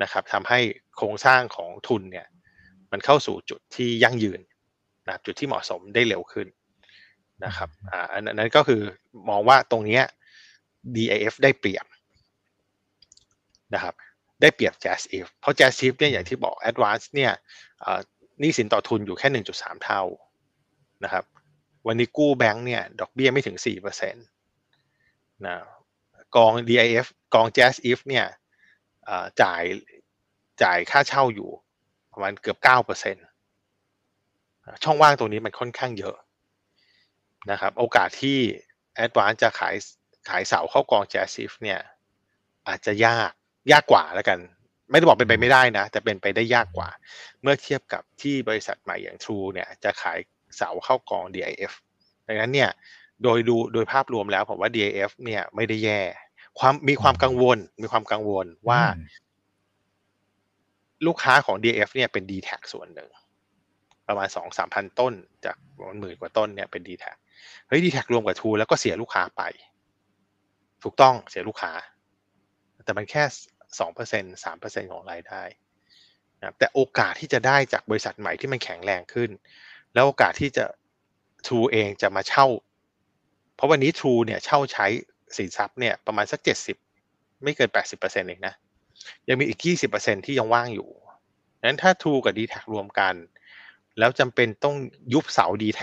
[0.03, 0.61] นะครับทำให้
[0.97, 2.27] โครงสร้างของทุนเนี่ย
[2.93, 4.41] มันเข้าสู่จุดที่ยั่งยืน
[5.07, 6.47] นะครับจุดที่เหมาะสมได้เร็วขึ้น
[7.45, 8.83] นะครับอ่าอันอันนั้นก็คือ
[9.29, 10.05] มองว่าตรงเนี้ย
[10.95, 11.87] DIF ได้เปรียบ
[13.75, 13.95] นะครับ
[14.41, 17.33] ได้เปรียบ Jazz If เพราะ Jazz If เนี่ยอย่างที่บอก Advance เนี่ย
[17.85, 19.29] อ่าห นี้สินต่อทุนอยู่แค่
[19.59, 20.03] 1.3 เท่า
[21.05, 21.25] นะครับ
[21.87, 25.57] วันนี้กู้แบงก์เนี่ยดอกเบี้ยไม่ถึง4%นะ
[26.37, 28.27] กอง DIF กอง Jazz If เนี่ย
[29.43, 29.63] จ่าย
[30.63, 31.51] จ่ายค่าเช่าอยู่
[32.13, 32.59] ประมาณเกือบ
[33.47, 36.17] 9%ช่องว่างตรงนี้มันค่อนข้างเยอะ
[37.51, 38.39] นะครับ โอกาสที่
[39.05, 39.75] Advance จะขาย
[40.29, 41.81] ขายเสาเข้ากอง Jazz If เนี่ย
[42.69, 43.31] อาจจะยาก
[43.73, 44.39] ยากกว่าแล้วกัน
[44.91, 46.89] ไม่ได้บอกเป็นไปไม่ได้นะ แต่เป็นไปได้ยากกว่า
[47.43, 50.19] เมื่อเทียบกับที่บริษัทใหม่อย่าง True เนี่ยจะขาย
[50.57, 51.73] เสาเข้ากอง DIF
[52.27, 52.71] ดังนั้นเนี่ย
[53.23, 56.01] โดยดูโดยภาพรวมแล้วผมว่า DIF เนี่ยไม่ได้แย่
[56.59, 59.27] ความมีความกังวล มีความกังวลว่าอืม
[61.07, 63.09] ลูกค้าของ DF เนี่ยเป็น d t แทส่วนหนึ่ง
[64.09, 65.15] ประมาณสองสามพันต้น
[65.45, 67.05] จากประมาณหมื่นกว่าต้นเนี่ยเป็น d t แท
[67.69, 69.43] เฮ้ย d t แทรวมกับ True แล้วก็เสียลูกค้าไป
[70.83, 71.73] ถูกต้องเสียลูกค้า
[72.85, 73.23] แต่มันแค่
[73.79, 75.43] สองเปอร์เซ็นสามเปอร์เซ็นของรายได้
[76.41, 79.31] นะแต่โอกาสที่จะได้จากบริษัทใหม่ที่มันแข็งแรงขึ้น
[79.95, 80.65] แล้วโอกาสที่จะ
[81.47, 82.47] True เองจะมาเช่า
[83.55, 84.87] เพราะวันนี้ True เนี่ยเช่าใช้
[85.37, 86.77] สินทรัพย์เนี่ยประมาณสักเจ็ดสิบ
[87.43, 88.55] ไม่เกินแปดสิบเปอร์เซ็นเองนะ
[89.29, 89.61] ยังมีอีก
[89.93, 90.89] 20%ที่ยังว่างอยู่
[91.59, 93.15] ดังนั้นถ้า True กับ d t แทรวมกัน
[93.99, 94.77] แล้วจำเป็นต้อง
[95.13, 95.81] ยุบเสา d t แท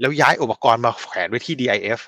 [0.00, 2.00] แล้วย้ายอุปกรณ์มาแขวนไว้ที่ DIF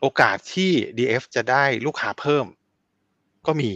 [0.00, 2.46] โอกาสที่ DF จะได้ลูกค้าเพิ่ม
[3.46, 3.72] ก็มี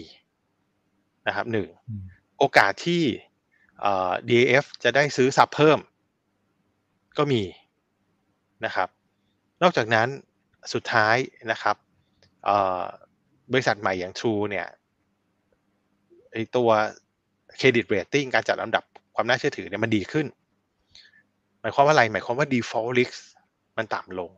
[1.27, 2.03] นะครับหนึ่งอืม
[2.39, 3.03] โอกาสที่
[3.81, 5.79] เอ่อ DF จะได้ซื้อซับเพิ่ม
[7.19, 7.43] ก็มี
[8.65, 8.89] นะครับ
[9.63, 10.09] นอกจากนั้น
[10.73, 11.17] สุดท้าย
[11.51, 11.77] นะครับ
[12.45, 12.83] เอ่อ
[13.53, 14.67] บริษัทใหม่อย่าง True เนี่ย
[16.33, 16.69] ไอตัว
[17.59, 18.85] เครดิตเรตติ้งการจัดลำดับ
[19.15, 20.27] ความน่าเชื่อถือเนี่ยมันดีขึ้น
[21.61, 23.17] หมายความว่าอะไร หมายความว่า default risk
[23.77, 24.31] มันต่ำลง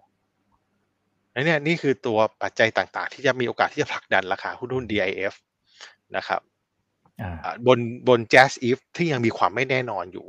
[1.34, 5.34] และเนี่ยนี่คือตัวปัจจัยต่างๆ ที่จะมีโอกาสที่จะผลักดันราคาหุ้นหุ้น DIF
[6.16, 6.40] นะครับ
[7.20, 7.78] อ่าอ่าบน
[8.08, 10.28] บน Jazz If ที่ยังมีความไม่แน่นอนอยู่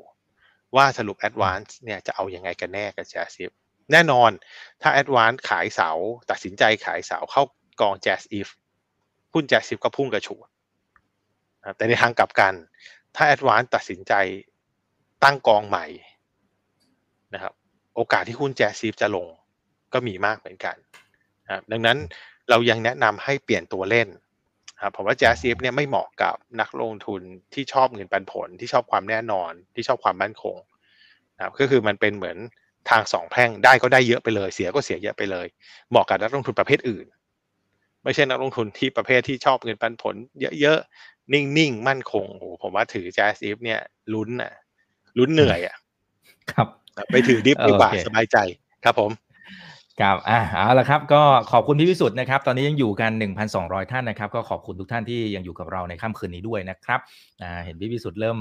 [0.76, 3.52] ว่าสรุป Advance เนี่ยจะเอายังไงกันแน่กับ Jazz If
[3.92, 4.32] แน่นอน
[4.82, 5.92] ถ้า Advance ขายเสา
[6.30, 7.44] ตัดสินใจขายเสาเข้า
[7.82, 8.48] กอง Jazz If
[9.34, 10.48] หุ้น Jazz If ก็พุ่งกระฉูด
[11.60, 12.54] นะครับแต่ในทางกลับกัน
[13.16, 14.14] ถ้า Advance ตัดสินใจ
[15.24, 15.86] ตั้งกองใหม่
[17.34, 17.54] นะครับ
[17.96, 19.28] โอกาสที่หุ้น Jazz If จะลง
[19.96, 20.76] ก็มีมากเหมือนกัน
[21.46, 21.98] นะครับดังนั้น
[22.50, 24.08] เรายังแนะนำให้เปลี่ยนตัวเล่น
[24.82, 27.22] ครับผมว่า Jazz If เนี่ยไม่เหมาะกับนักลงทุน
[27.54, 30.58] ที่ชอบเงินปันผลที่ชอบความแน่นอนที่ชอบความมั่นคง
[31.38, 32.38] นะครับก็คือมันเป็นเหมือน
[32.90, 35.48] ทางสองแพร่งได้ก็ได้เยอะไปเลย เสียก็เสียเยอะไปเลย
[35.90, 37.06] เหมาะกับนักลงทุนประเภทอื่น
[38.04, 40.16] ไม่ใช่นักลงทุนที่ประเภทที่ชอบเงินปันผล
[40.62, 43.80] เยอะๆนิ่งๆมั่นคงโอ้โหผมว่าถือ Jazz If เนี่ย
[44.14, 44.54] ลุ้นอะ
[45.18, 45.76] ลุ้นเหนื่อยอะ
[46.52, 46.68] ครับ
[47.12, 48.38] ไปถือดิฟดีกว่าโอเคสบายใจ
[48.84, 49.12] ครับผม
[50.02, 51.22] ครับอ่าเอาละครับ ก็
[51.52, 57.00] ขอบคุณพี่วิสุทธ์นะครับ ตอนนี้ยังอยู่กัน 1,200 ท่านนะครับ ก็ขอบคุณทุกท่านที่ยังอยู่กับเราในค่ำคืนนี้ด้วยนะครับ
[57.42, 58.38] อ่าเห็นพี่วิสุทธ์เริ่ม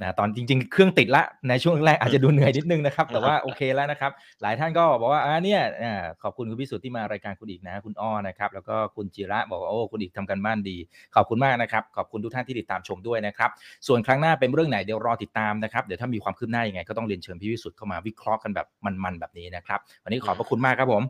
[0.00, 10.76] นะตอนจริง ๆ เครื่องติดละในช่วงแรกอาจจะดูเหนื่อยนิดนึงนะครับ แต่ว่าโอเคแล้วนะครับ หลายท่านก็บอกว่าอ่าเนี่ยอ่าขอบคุณคุณพิสุทธิ์ที่มารายการคุณอีกนะ คุณอ้อนะครับ แล้วก็คุณจิระบอกว่าโอ้คุณอีกทำกันบ้านดี
[11.14, 13.50] ขอบคุณมากนะครับ ขอบคุณทุกท่านที่ติดตามชมด้วยนะครับ
[13.86, 18.66] ส่วนครั้งหน้าเป็นเรื่องไหนเดี๋ยวรอติดตามนะครับ เดี๋ยวถ้ามีความคืบหน้ายังไงก็ต้องเรียนเชิญพี่วิสุทธิ์เข้ามาวิเคราะห์กันแบบ
[19.04, 21.02] มันๆแบบนี้นะครับ วันนี้ขอบพระคุณมากครับผม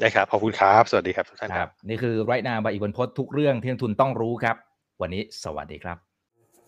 [0.00, 4.56] ได้ครับ ขอบคุณครับ สวัสดีครับทุกท่านคครัรับบนี่คือไรนาบายอีกบนพจน์ทุกเรื่องที่นักทุนต้องรู้ครับ
[5.00, 6.09] วันนี้สวัสดีครับ